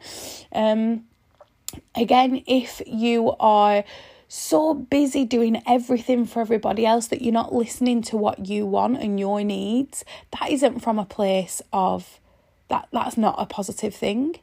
Um, 0.54 1.04
again, 1.94 2.44
if 2.48 2.82
you 2.88 3.36
are 3.42 3.84
so 4.30 4.74
busy 4.74 5.26
doing 5.26 5.62
everything 5.68 6.26
for 6.26 6.40
everybody 6.40 6.86
else 6.86 7.08
that 7.08 7.22
you're 7.22 7.34
not 7.34 7.54
listening 7.54 8.02
to 8.02 8.16
what 8.16 8.46
you 8.48 8.66
want 8.66 9.02
and 9.02 9.20
your 9.20 9.44
needs, 9.44 10.06
that 10.40 10.50
isn't 10.50 10.80
from 10.80 10.98
a 10.98 11.04
place 11.04 11.62
of 11.74 12.21
that 12.72 12.88
that's 12.92 13.18
not 13.18 13.36
a 13.38 13.46
positive 13.46 13.94
thing. 13.94 14.38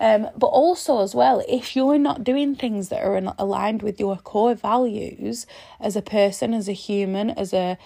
Um, 0.00 0.28
but 0.36 0.48
also 0.48 1.02
as 1.02 1.14
well, 1.14 1.42
if 1.48 1.76
you're 1.76 1.98
not 1.98 2.24
doing 2.24 2.54
things 2.54 2.88
that 2.88 3.02
are 3.02 3.16
aligned 3.38 3.82
with 3.82 4.00
your 4.00 4.16
core 4.16 4.54
values 4.54 5.46
as 5.80 5.94
a 5.94 6.02
person, 6.02 6.54
as 6.54 6.68
a 6.68 6.72
human, 6.72 7.30
as 7.30 7.52
a 7.52 7.78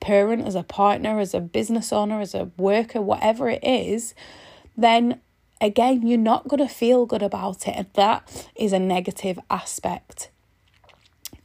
parent, 0.00 0.46
as 0.46 0.54
a 0.54 0.62
partner, 0.62 1.18
as 1.18 1.34
a 1.34 1.40
business 1.40 1.92
owner, 1.92 2.20
as 2.20 2.34
a 2.34 2.50
worker, 2.56 3.00
whatever 3.00 3.48
it 3.48 3.64
is, 3.64 4.14
then 4.76 5.20
again, 5.60 6.06
you're 6.06 6.18
not 6.18 6.48
going 6.48 6.66
to 6.66 6.72
feel 6.72 7.06
good 7.06 7.22
about 7.22 7.66
it. 7.66 7.74
And 7.76 7.86
that 7.94 8.48
is 8.54 8.72
a 8.72 8.78
negative 8.78 9.38
aspect. 9.50 10.30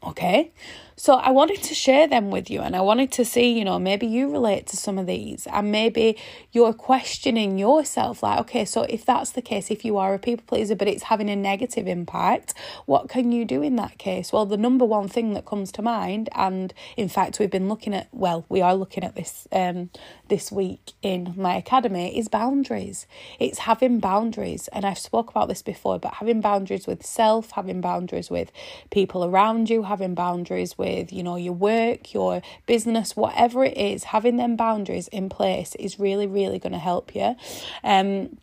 Okay, 0.03 0.51
so 0.95 1.15
I 1.15 1.31
wanted 1.31 1.63
to 1.63 1.73
share 1.73 2.07
them 2.07 2.29
with 2.29 2.49
you 2.49 2.61
and 2.61 2.75
I 2.75 2.81
wanted 2.81 3.11
to 3.13 3.25
see, 3.25 3.57
you 3.57 3.65
know, 3.65 3.79
maybe 3.79 4.05
you 4.05 4.31
relate 4.31 4.67
to 4.67 4.77
some 4.77 4.97
of 4.97 5.07
these 5.07 5.47
and 5.47 5.71
maybe 5.71 6.17
you're 6.51 6.73
questioning 6.73 7.57
yourself 7.57 8.21
like, 8.21 8.39
okay, 8.41 8.65
so 8.65 8.83
if 8.83 9.05
that's 9.05 9.31
the 9.31 9.41
case, 9.41 9.71
if 9.71 9.83
you 9.83 9.97
are 9.97 10.13
a 10.13 10.19
people 10.19 10.45
pleaser 10.47 10.75
but 10.75 10.87
it's 10.87 11.03
having 11.03 11.29
a 11.29 11.35
negative 11.35 11.87
impact, 11.87 12.53
what 12.85 13.09
can 13.09 13.31
you 13.31 13.45
do 13.45 13.61
in 13.61 13.75
that 13.77 13.97
case? 13.97 14.31
Well, 14.31 14.45
the 14.45 14.57
number 14.57 14.85
one 14.85 15.07
thing 15.07 15.33
that 15.33 15.45
comes 15.45 15.71
to 15.73 15.81
mind, 15.81 16.29
and 16.35 16.73
in 16.95 17.09
fact, 17.09 17.39
we've 17.39 17.49
been 17.49 17.69
looking 17.69 17.93
at, 17.93 18.07
well, 18.11 18.45
we 18.49 18.61
are 18.61 18.75
looking 18.75 19.03
at 19.03 19.15
this 19.15 19.47
um, 19.51 19.89
this 20.29 20.51
week 20.51 20.93
in 21.01 21.33
my 21.37 21.55
academy, 21.55 22.17
is 22.17 22.27
boundaries. 22.27 23.07
It's 23.39 23.59
having 23.59 23.99
boundaries. 23.99 24.67
And 24.69 24.85
I've 24.85 24.99
spoke 24.99 25.29
about 25.29 25.47
this 25.47 25.61
before, 25.61 25.99
but 25.99 26.15
having 26.15 26.41
boundaries 26.41 26.87
with 26.87 27.05
self, 27.05 27.51
having 27.51 27.81
boundaries 27.81 28.29
with 28.29 28.51
people 28.91 29.25
around 29.25 29.69
you, 29.69 29.83
having 29.83 30.15
boundaries 30.15 30.77
with 30.77 30.82
with, 30.83 31.13
you 31.13 31.23
know, 31.23 31.37
your 31.37 31.53
work, 31.53 32.13
your 32.13 32.41
business, 32.65 33.15
whatever 33.15 33.63
it 33.63 33.77
is, 33.77 34.03
having 34.05 34.35
them 34.37 34.55
boundaries 34.57 35.07
in 35.07 35.29
place 35.29 35.75
is 35.75 35.97
really, 35.97 36.27
really 36.27 36.59
going 36.59 36.73
to 36.73 36.79
help 36.79 37.15
you. 37.15 37.35
Um, 37.83 38.37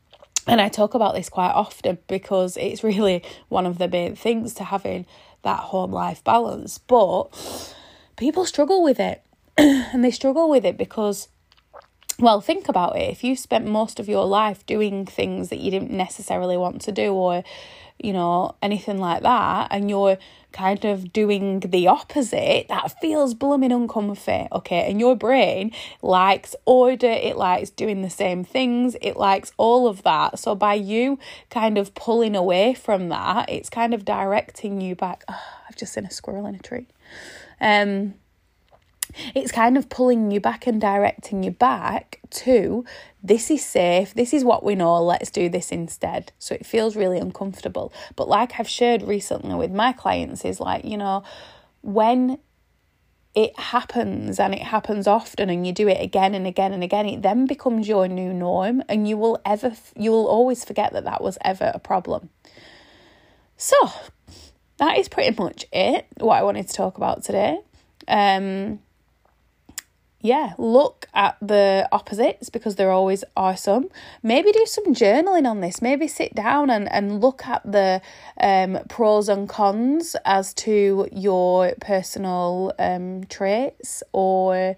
and 0.46 0.60
I 0.60 0.68
talk 0.70 0.94
about 0.94 1.14
this 1.14 1.28
quite 1.28 1.52
often 1.52 1.98
because 2.06 2.56
it's 2.56 2.82
really 2.92 3.22
one 3.48 3.66
of 3.66 3.78
the 3.78 3.88
main 3.88 4.16
things 4.16 4.54
to 4.54 4.64
having 4.64 5.04
that 5.42 5.60
home 5.60 5.92
life 5.92 6.24
balance. 6.24 6.78
But 6.78 7.26
people 8.16 8.46
struggle 8.46 8.82
with 8.82 8.98
it. 8.98 9.22
and 9.58 10.02
they 10.02 10.10
struggle 10.10 10.48
with 10.48 10.64
it 10.64 10.78
because 10.78 11.28
well, 12.20 12.40
think 12.40 12.68
about 12.68 12.96
it. 12.96 13.10
If 13.10 13.24
you 13.24 13.34
spent 13.34 13.66
most 13.66 13.98
of 13.98 14.08
your 14.08 14.26
life 14.26 14.64
doing 14.66 15.06
things 15.06 15.48
that 15.48 15.58
you 15.58 15.70
didn't 15.70 15.90
necessarily 15.90 16.56
want 16.56 16.82
to 16.82 16.92
do, 16.92 17.14
or, 17.14 17.42
you 18.02 18.12
know, 18.12 18.54
anything 18.62 18.98
like 18.98 19.22
that, 19.22 19.68
and 19.70 19.90
you're 19.90 20.18
kind 20.52 20.84
of 20.84 21.12
doing 21.12 21.60
the 21.60 21.86
opposite, 21.86 22.66
that 22.68 23.00
feels 23.00 23.34
blooming 23.34 23.70
uncomfy, 23.70 24.48
okay? 24.50 24.90
And 24.90 24.98
your 24.98 25.14
brain 25.14 25.72
likes 26.02 26.56
order, 26.64 27.06
it 27.10 27.36
likes 27.36 27.70
doing 27.70 28.02
the 28.02 28.10
same 28.10 28.42
things, 28.42 28.96
it 29.00 29.16
likes 29.16 29.52
all 29.56 29.86
of 29.86 30.02
that. 30.02 30.38
So 30.38 30.54
by 30.54 30.74
you 30.74 31.18
kind 31.50 31.78
of 31.78 31.94
pulling 31.94 32.34
away 32.34 32.74
from 32.74 33.10
that, 33.10 33.48
it's 33.48 33.70
kind 33.70 33.94
of 33.94 34.04
directing 34.04 34.80
you 34.80 34.96
back. 34.96 35.24
Oh, 35.28 35.42
I've 35.68 35.76
just 35.76 35.92
seen 35.92 36.04
a 36.04 36.10
squirrel 36.10 36.46
in 36.46 36.56
a 36.56 36.58
tree. 36.58 36.86
Um, 37.60 38.14
it's 39.34 39.52
kind 39.52 39.76
of 39.76 39.88
pulling 39.88 40.30
you 40.30 40.40
back 40.40 40.66
and 40.66 40.80
directing 40.80 41.42
you 41.42 41.50
back 41.50 42.20
to 42.30 42.84
this 43.22 43.50
is 43.50 43.64
safe, 43.64 44.14
this 44.14 44.32
is 44.32 44.44
what 44.44 44.64
we 44.64 44.74
know, 44.74 45.02
let's 45.02 45.30
do 45.30 45.48
this 45.48 45.70
instead. 45.70 46.32
So 46.38 46.54
it 46.54 46.64
feels 46.64 46.96
really 46.96 47.18
uncomfortable. 47.18 47.92
But 48.16 48.28
like 48.28 48.58
I've 48.58 48.68
shared 48.68 49.02
recently 49.02 49.54
with 49.54 49.72
my 49.72 49.92
clients, 49.92 50.44
is 50.44 50.60
like, 50.60 50.84
you 50.84 50.96
know, 50.96 51.22
when 51.82 52.38
it 53.34 53.58
happens 53.58 54.40
and 54.40 54.54
it 54.54 54.62
happens 54.62 55.06
often 55.06 55.50
and 55.50 55.66
you 55.66 55.72
do 55.72 55.86
it 55.86 56.00
again 56.00 56.34
and 56.34 56.46
again 56.46 56.72
and 56.72 56.82
again 56.82 57.06
it 57.06 57.22
then 57.22 57.46
becomes 57.46 57.86
your 57.86 58.08
new 58.08 58.32
norm 58.32 58.82
and 58.88 59.08
you 59.08 59.16
will 59.16 59.40
ever 59.44 59.72
you 59.96 60.10
will 60.10 60.26
always 60.26 60.64
forget 60.64 60.92
that 60.92 61.04
that 61.04 61.22
was 61.22 61.38
ever 61.42 61.70
a 61.72 61.78
problem 61.78 62.28
so 63.56 63.76
that 64.78 64.98
is 64.98 65.08
pretty 65.08 65.34
much 65.40 65.64
it 65.72 66.06
what 66.16 66.36
i 66.36 66.42
wanted 66.42 66.66
to 66.66 66.74
talk 66.74 66.96
about 66.96 67.22
today 67.22 67.60
um 68.08 68.80
yeah, 70.20 70.52
look 70.58 71.08
at 71.14 71.36
the 71.40 71.88
opposites 71.92 72.50
because 72.50 72.76
there 72.76 72.90
always 72.90 73.24
are 73.36 73.56
some. 73.56 73.88
Maybe 74.22 74.52
do 74.52 74.64
some 74.66 74.94
journaling 74.94 75.48
on 75.48 75.60
this. 75.60 75.80
Maybe 75.80 76.06
sit 76.08 76.34
down 76.34 76.68
and, 76.68 76.90
and 76.92 77.20
look 77.20 77.46
at 77.46 77.62
the 77.70 78.02
um, 78.38 78.78
pros 78.88 79.28
and 79.30 79.48
cons 79.48 80.16
as 80.26 80.52
to 80.54 81.08
your 81.10 81.74
personal 81.80 82.74
um, 82.78 83.24
traits 83.24 84.02
or 84.12 84.76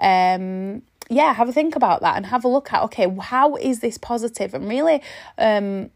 um, 0.00 0.82
yeah, 1.08 1.34
have 1.34 1.48
a 1.48 1.52
think 1.52 1.76
about 1.76 2.00
that 2.00 2.16
and 2.16 2.26
have 2.26 2.44
a 2.44 2.48
look 2.48 2.72
at 2.72 2.82
okay, 2.84 3.06
how 3.20 3.56
is 3.56 3.80
this 3.80 3.98
positive 3.98 4.54
and 4.54 4.68
really 4.68 5.02
um 5.38 5.90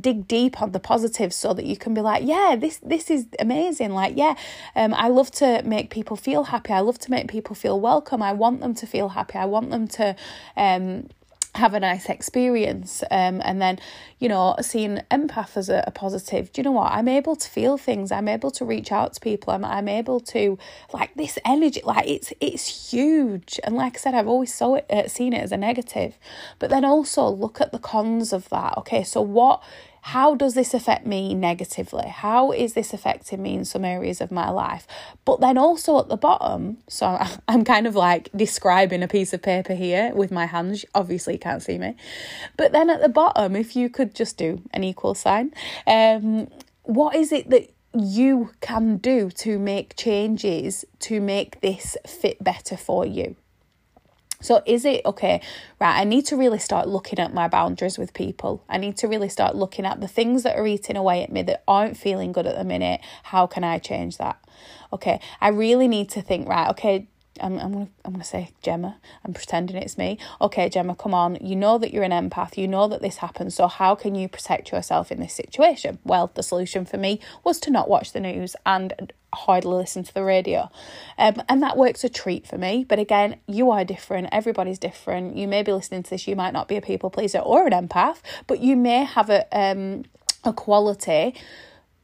dig 0.00 0.26
deep 0.28 0.60
on 0.62 0.72
the 0.72 0.80
positives 0.80 1.36
so 1.36 1.52
that 1.52 1.64
you 1.66 1.76
can 1.76 1.94
be 1.94 2.00
like 2.00 2.22
yeah 2.24 2.56
this 2.58 2.78
this 2.78 3.10
is 3.10 3.26
amazing. 3.38 3.90
Like 3.92 4.16
yeah 4.16 4.34
um 4.76 4.94
i 4.94 5.08
love 5.08 5.30
to 5.32 5.62
make 5.64 5.90
people 5.90 6.16
feel 6.16 6.44
happy. 6.44 6.72
I 6.72 6.80
love 6.80 6.98
to 7.00 7.10
make 7.10 7.28
people 7.28 7.54
feel 7.54 7.80
welcome. 7.80 8.22
I 8.22 8.32
want 8.32 8.60
them 8.60 8.74
to 8.74 8.86
feel 8.86 9.10
happy. 9.10 9.38
I 9.38 9.46
want 9.46 9.70
them 9.70 9.88
to 9.88 10.16
um 10.56 11.08
have 11.54 11.74
a 11.74 11.80
nice 11.80 12.08
experience 12.08 13.02
um, 13.10 13.42
and 13.44 13.60
then 13.60 13.78
you 14.18 14.28
know 14.28 14.56
seeing 14.62 15.00
empath 15.10 15.56
as 15.56 15.68
a, 15.68 15.84
a, 15.86 15.90
positive. 15.90 16.50
Do 16.52 16.60
you 16.60 16.64
know 16.64 16.72
what? 16.72 16.92
I'm 16.92 17.08
able 17.08 17.36
to 17.36 17.48
feel 17.48 17.76
things. 17.76 18.10
I'm 18.10 18.26
able 18.26 18.50
to 18.52 18.64
reach 18.64 18.90
out 18.90 19.12
to 19.14 19.20
people. 19.20 19.52
I'm, 19.52 19.64
I'm 19.64 19.86
able 19.86 20.18
to 20.20 20.58
like 20.94 21.14
this 21.14 21.38
energy 21.44 21.82
like 21.84 22.08
it's 22.08 22.32
it's 22.40 22.90
huge. 22.90 23.60
And 23.64 23.74
like 23.76 23.96
i 23.96 23.98
said 23.98 24.14
i've 24.14 24.28
always 24.28 24.54
saw 24.54 24.76
it 24.76 24.90
uh, 24.90 25.08
seen 25.08 25.34
it 25.34 25.42
as 25.42 25.52
a 25.52 25.58
negative. 25.58 26.18
But 26.58 26.70
then 26.70 26.84
also 26.84 27.28
look 27.28 27.60
at 27.60 27.70
the 27.70 27.78
cons 27.78 28.32
of 28.32 28.48
that. 28.48 28.78
Okay 28.78 29.02
so 29.04 29.20
what 29.20 29.62
how 30.06 30.34
does 30.34 30.54
this 30.54 30.74
affect 30.74 31.06
me 31.06 31.32
negatively? 31.32 32.08
How 32.08 32.50
is 32.50 32.74
this 32.74 32.92
affecting 32.92 33.40
me 33.40 33.54
in 33.54 33.64
some 33.64 33.84
areas 33.84 34.20
of 34.20 34.32
my 34.32 34.50
life? 34.50 34.84
But 35.24 35.40
then 35.40 35.56
also 35.56 36.00
at 36.00 36.08
the 36.08 36.16
bottom, 36.16 36.78
so 36.88 37.24
I'm 37.48 37.64
kind 37.64 37.86
of 37.86 37.94
like 37.94 38.28
describing 38.34 39.04
a 39.04 39.08
piece 39.08 39.32
of 39.32 39.42
paper 39.42 39.74
here 39.74 40.12
with 40.12 40.32
my 40.32 40.46
hands. 40.46 40.84
Obviously, 40.92 41.34
you 41.34 41.38
can't 41.38 41.62
see 41.62 41.78
me. 41.78 41.94
But 42.56 42.72
then 42.72 42.90
at 42.90 43.00
the 43.00 43.08
bottom, 43.08 43.54
if 43.54 43.76
you 43.76 43.88
could 43.88 44.12
just 44.12 44.36
do 44.36 44.62
an 44.72 44.82
equal 44.82 45.14
sign, 45.14 45.54
um, 45.86 46.48
what 46.82 47.14
is 47.14 47.30
it 47.30 47.50
that 47.50 47.72
you 47.94 48.50
can 48.60 48.96
do 48.96 49.30
to 49.30 49.56
make 49.56 49.94
changes 49.96 50.84
to 50.98 51.20
make 51.20 51.60
this 51.60 51.96
fit 52.04 52.42
better 52.42 52.76
for 52.76 53.06
you? 53.06 53.36
So, 54.42 54.62
is 54.66 54.84
it 54.84 55.02
okay, 55.06 55.40
right? 55.80 55.98
I 55.98 56.04
need 56.04 56.26
to 56.26 56.36
really 56.36 56.58
start 56.58 56.88
looking 56.88 57.18
at 57.18 57.32
my 57.32 57.48
boundaries 57.48 57.96
with 57.96 58.12
people. 58.12 58.64
I 58.68 58.76
need 58.76 58.96
to 58.98 59.08
really 59.08 59.28
start 59.28 59.54
looking 59.56 59.86
at 59.86 60.00
the 60.00 60.08
things 60.08 60.42
that 60.42 60.58
are 60.58 60.66
eating 60.66 60.96
away 60.96 61.22
at 61.22 61.32
me 61.32 61.42
that 61.42 61.62
aren't 61.66 61.96
feeling 61.96 62.32
good 62.32 62.46
at 62.46 62.56
the 62.56 62.64
minute. 62.64 63.00
How 63.22 63.46
can 63.46 63.64
I 63.64 63.78
change 63.78 64.18
that? 64.18 64.38
Okay, 64.92 65.20
I 65.40 65.48
really 65.48 65.88
need 65.88 66.10
to 66.10 66.22
think, 66.22 66.48
right? 66.48 66.68
Okay, 66.70 67.08
I'm, 67.42 67.58
I'm 67.58 67.72
gonna 67.72 67.88
I'm 68.04 68.12
gonna 68.12 68.24
say 68.24 68.50
Gemma. 68.62 68.96
I'm 69.24 69.34
pretending 69.34 69.76
it's 69.76 69.98
me. 69.98 70.18
Okay, 70.40 70.68
Gemma, 70.68 70.94
come 70.94 71.12
on. 71.14 71.36
You 71.40 71.56
know 71.56 71.78
that 71.78 71.92
you're 71.92 72.04
an 72.04 72.12
empath. 72.12 72.56
You 72.56 72.68
know 72.68 72.88
that 72.88 73.02
this 73.02 73.18
happens. 73.18 73.54
So 73.54 73.66
how 73.66 73.94
can 73.94 74.14
you 74.14 74.28
protect 74.28 74.70
yourself 74.72 75.10
in 75.12 75.20
this 75.20 75.34
situation? 75.34 75.98
Well, 76.04 76.30
the 76.34 76.42
solution 76.42 76.84
for 76.84 76.96
me 76.96 77.20
was 77.44 77.58
to 77.60 77.70
not 77.70 77.88
watch 77.88 78.12
the 78.12 78.20
news 78.20 78.54
and 78.64 79.12
hardly 79.34 79.74
listen 79.74 80.04
to 80.04 80.14
the 80.14 80.22
radio, 80.22 80.68
um, 81.18 81.42
and 81.48 81.62
that 81.62 81.76
works 81.76 82.04
a 82.04 82.08
treat 82.08 82.46
for 82.46 82.58
me. 82.58 82.84
But 82.88 82.98
again, 82.98 83.36
you 83.46 83.70
are 83.70 83.84
different. 83.84 84.28
Everybody's 84.30 84.78
different. 84.78 85.36
You 85.36 85.48
may 85.48 85.62
be 85.62 85.72
listening 85.72 86.02
to 86.04 86.10
this. 86.10 86.28
You 86.28 86.36
might 86.36 86.52
not 86.52 86.68
be 86.68 86.76
a 86.76 86.82
people 86.82 87.10
pleaser 87.10 87.38
or 87.38 87.66
an 87.66 87.72
empath, 87.72 88.18
but 88.46 88.60
you 88.60 88.76
may 88.76 89.04
have 89.04 89.30
a 89.30 89.46
um 89.58 90.04
a 90.44 90.52
quality 90.52 91.34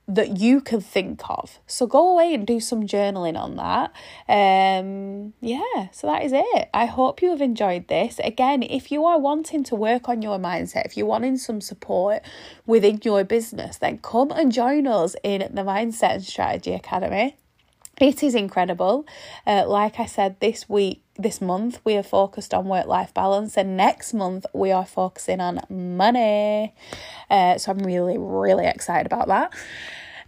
that 0.09 0.39
you 0.39 0.63
can 0.63 0.81
think 0.81 1.21
of. 1.29 1.61
So 1.67 1.87
go 1.87 2.13
away 2.13 2.33
and 2.33 2.47
do 2.47 2.61
some 2.61 2.87
journaling 2.87 3.37
on 3.39 3.57
that. 3.57 3.93
Um, 4.27 5.35
yeah, 5.43 5.89
so 5.93 6.07
that 6.07 6.25
is 6.25 6.33
it. 6.35 6.71
I 6.73 6.87
hope 6.87 7.21
you 7.21 7.29
have 7.29 7.43
enjoyed 7.43 7.89
this. 7.89 8.19
Again, 8.25 8.63
if 8.63 8.91
you 8.91 9.05
are 9.05 9.19
wanting 9.19 9.65
to 9.65 9.75
work 9.75 10.09
on 10.09 10.23
your 10.23 10.39
mindset, 10.39 10.87
if 10.87 10.97
you're 10.97 11.07
wanting 11.07 11.37
some 11.37 11.61
support 11.61 12.23
within 12.67 13.01
your 13.05 13.23
business, 13.23 13.77
then 13.77 13.99
come 13.99 14.31
and 14.31 14.51
join 14.51 14.87
us 14.87 15.15
in 15.23 15.41
the 15.53 15.63
Mindset 15.63 16.15
and 16.15 16.25
Strategy 16.25 16.73
Academy. 16.73 17.37
It 18.01 18.23
is 18.23 18.35
incredible. 18.35 19.07
Uh, 19.47 19.65
like 19.67 19.99
I 20.01 20.07
said, 20.07 20.41
this 20.41 20.69
week, 20.69 21.03
this 21.19 21.41
month, 21.41 21.81
we 21.85 21.97
are 21.97 22.03
focused 22.03 22.55
on 22.55 22.67
work 22.67 22.87
life 22.87 23.13
balance, 23.13 23.57
and 23.57 23.77
next 23.77 24.15
month, 24.15 24.47
we 24.55 24.71
are 24.71 24.87
focusing 24.87 25.41
on 25.41 25.61
money. 25.69 26.73
Uh, 27.29 27.59
so 27.59 27.73
I'm 27.73 27.79
really, 27.79 28.17
really 28.17 28.67
excited 28.67 29.07
about 29.07 29.27
that. 29.27 29.53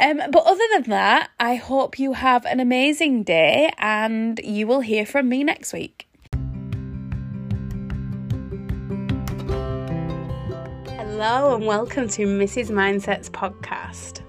Um, 0.01 0.21
but 0.31 0.45
other 0.47 0.65
than 0.73 0.85
that, 0.85 1.31
I 1.39 1.55
hope 1.57 1.99
you 1.99 2.15
have 2.15 2.45
an 2.47 2.59
amazing 2.59 3.23
day 3.23 3.71
and 3.79 4.41
you 4.43 4.67
will 4.67 4.81
hear 4.81 5.07
from 5.07 5.29
me 5.29 5.45
next 5.45 5.73
week. 5.73 6.09
Hello, 10.87 11.55
and 11.55 11.67
welcome 11.67 12.09
to 12.09 12.27
Mrs. 12.27 12.71
Mindset's 12.71 13.29
podcast. 13.29 14.23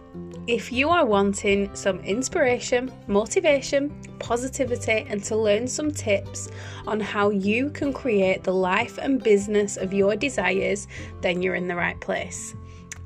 If 0.51 0.69
you 0.69 0.89
are 0.89 1.05
wanting 1.05 1.73
some 1.73 2.01
inspiration, 2.01 2.91
motivation, 3.07 3.89
positivity, 4.19 5.05
and 5.07 5.23
to 5.23 5.37
learn 5.37 5.65
some 5.65 5.91
tips 5.91 6.49
on 6.85 6.99
how 6.99 7.29
you 7.29 7.69
can 7.69 7.93
create 7.93 8.43
the 8.43 8.53
life 8.53 8.97
and 8.97 9.23
business 9.23 9.77
of 9.77 9.93
your 9.93 10.17
desires, 10.17 10.89
then 11.21 11.41
you're 11.41 11.55
in 11.55 11.69
the 11.69 11.75
right 11.77 11.97
place. 12.01 12.53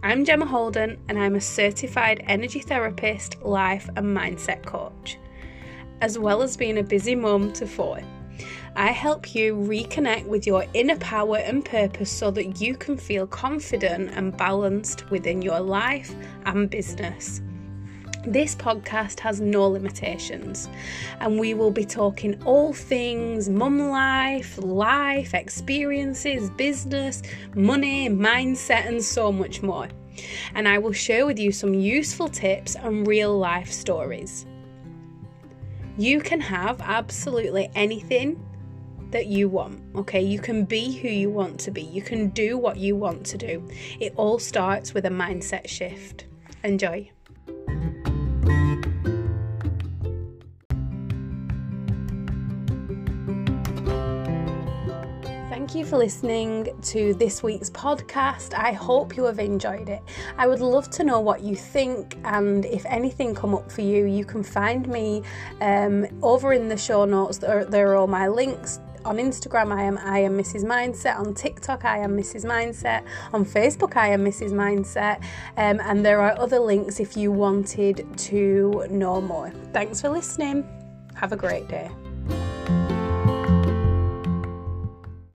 I'm 0.02 0.26
Gemma 0.26 0.48
Holden, 0.48 0.98
and 1.08 1.20
I'm 1.20 1.36
a 1.36 1.40
certified 1.40 2.24
energy 2.26 2.62
therapist, 2.62 3.40
life, 3.44 3.88
and 3.96 4.18
mindset 4.18 4.66
coach, 4.66 5.20
as 6.02 6.18
well 6.18 6.42
as 6.42 6.58
being 6.58 6.80
a 6.80 6.84
busy 6.84 7.14
mum 7.14 7.54
to 7.54 7.68
four. 7.68 8.00
I 8.78 8.92
help 8.92 9.34
you 9.34 9.56
reconnect 9.56 10.26
with 10.26 10.46
your 10.46 10.66
inner 10.74 10.98
power 10.98 11.38
and 11.38 11.64
purpose 11.64 12.12
so 12.12 12.30
that 12.32 12.60
you 12.60 12.76
can 12.76 12.98
feel 12.98 13.26
confident 13.26 14.12
and 14.12 14.36
balanced 14.36 15.10
within 15.10 15.42
your 15.42 15.62
life 15.62 16.14
and 16.46 16.70
business. 16.70 17.42
This 18.28 18.54
podcast 18.54 19.22
has 19.22 19.40
no 19.40 19.66
limitations, 19.70 20.68
and 21.22 21.40
we 21.40 21.54
will 21.54 21.72
be 21.72 21.86
talking 21.86 22.42
all 22.44 22.74
things 22.74 23.48
mum 23.48 23.80
life, 23.80 24.58
life, 24.58 25.34
experiences, 25.34 26.50
business, 26.50 27.22
money, 27.56 28.10
mindset, 28.10 28.88
and 28.88 29.02
so 29.02 29.32
much 29.32 29.62
more. 29.62 29.88
And 30.54 30.68
I 30.68 30.80
will 30.80 30.92
share 30.92 31.26
with 31.26 31.40
you 31.40 31.54
some 31.54 31.74
useful 31.74 32.28
tips 32.28 32.76
and 32.76 33.08
real 33.08 33.38
life 33.38 33.72
stories. 33.72 34.46
You 35.98 36.20
can 36.20 36.42
have 36.42 36.82
absolutely 36.82 37.70
anything 37.74 38.38
that 39.16 39.28
you 39.28 39.48
want, 39.48 39.80
okay? 39.96 40.22
You 40.22 40.40
can 40.40 40.66
be 40.66 40.92
who 40.98 41.08
you 41.08 41.30
want 41.30 41.58
to 41.62 41.72
be, 41.72 41.84
you 41.84 42.02
can 42.02 42.32
do 42.32 42.58
what 42.58 42.76
you 42.76 42.98
want 42.98 43.26
to 43.28 43.38
do. 43.38 43.66
It 44.02 44.14
all 44.18 44.40
starts 44.40 44.94
with 44.94 45.06
a 45.06 45.10
mindset 45.10 45.70
shift. 45.70 46.26
Enjoy. 46.66 47.10
Thank 55.50 55.76
you 55.76 55.86
for 55.86 55.98
listening 55.98 56.68
to 56.82 57.14
this 57.14 57.42
week's 57.42 57.70
podcast. 57.70 58.54
I 58.54 58.74
hope 58.74 59.16
you 59.16 59.24
have 59.24 59.40
enjoyed 59.40 59.88
it. 59.88 60.02
I 60.38 60.46
would 60.46 60.60
love 60.60 60.90
to 60.90 61.06
know 61.06 61.22
what 61.22 61.42
you 61.42 61.56
think, 61.56 62.18
and 62.26 62.66
if 62.66 62.86
anything 62.86 63.34
come 63.34 63.56
up 63.56 63.72
for 63.72 63.82
you, 63.82 64.06
you 64.06 64.26
can 64.26 64.44
find 64.44 64.86
me 64.90 65.24
um, 65.62 66.06
over 66.22 66.52
in 66.52 66.68
the 66.68 66.76
show 66.76 67.06
notes. 67.06 67.38
There, 67.38 67.64
there 67.64 67.92
are 67.94 67.96
all 67.96 68.08
my 68.08 68.28
links 68.28 68.82
on 69.06 69.18
Instagram, 69.18 69.72
I 69.72 69.84
am 69.84 69.98
I 70.00 70.20
am 70.20 70.38
Mrs. 70.38 70.64
Mindset. 70.64 71.18
On 71.18 71.34
TikTok, 71.34 71.86
I 71.86 72.00
am 72.00 72.18
Mrs. 72.18 72.44
Mindset. 72.44 73.06
On 73.34 73.46
Facebook, 73.46 73.96
I 73.96 74.10
am 74.10 74.26
Mrs. 74.26 74.52
Mindset. 74.52 75.24
Um, 75.58 75.80
and 75.84 76.06
there 76.06 76.20
are 76.20 76.38
other 76.40 76.60
links 76.60 77.00
if 77.00 77.16
you 77.16 77.32
wanted 77.32 78.06
to 78.18 78.88
know 78.90 79.22
more. 79.22 79.52
Thanks 79.72 80.02
for 80.02 80.10
listening. 80.10 80.68
Have 81.16 81.32
a 81.32 81.38
great 81.38 81.68
day. 81.68 81.90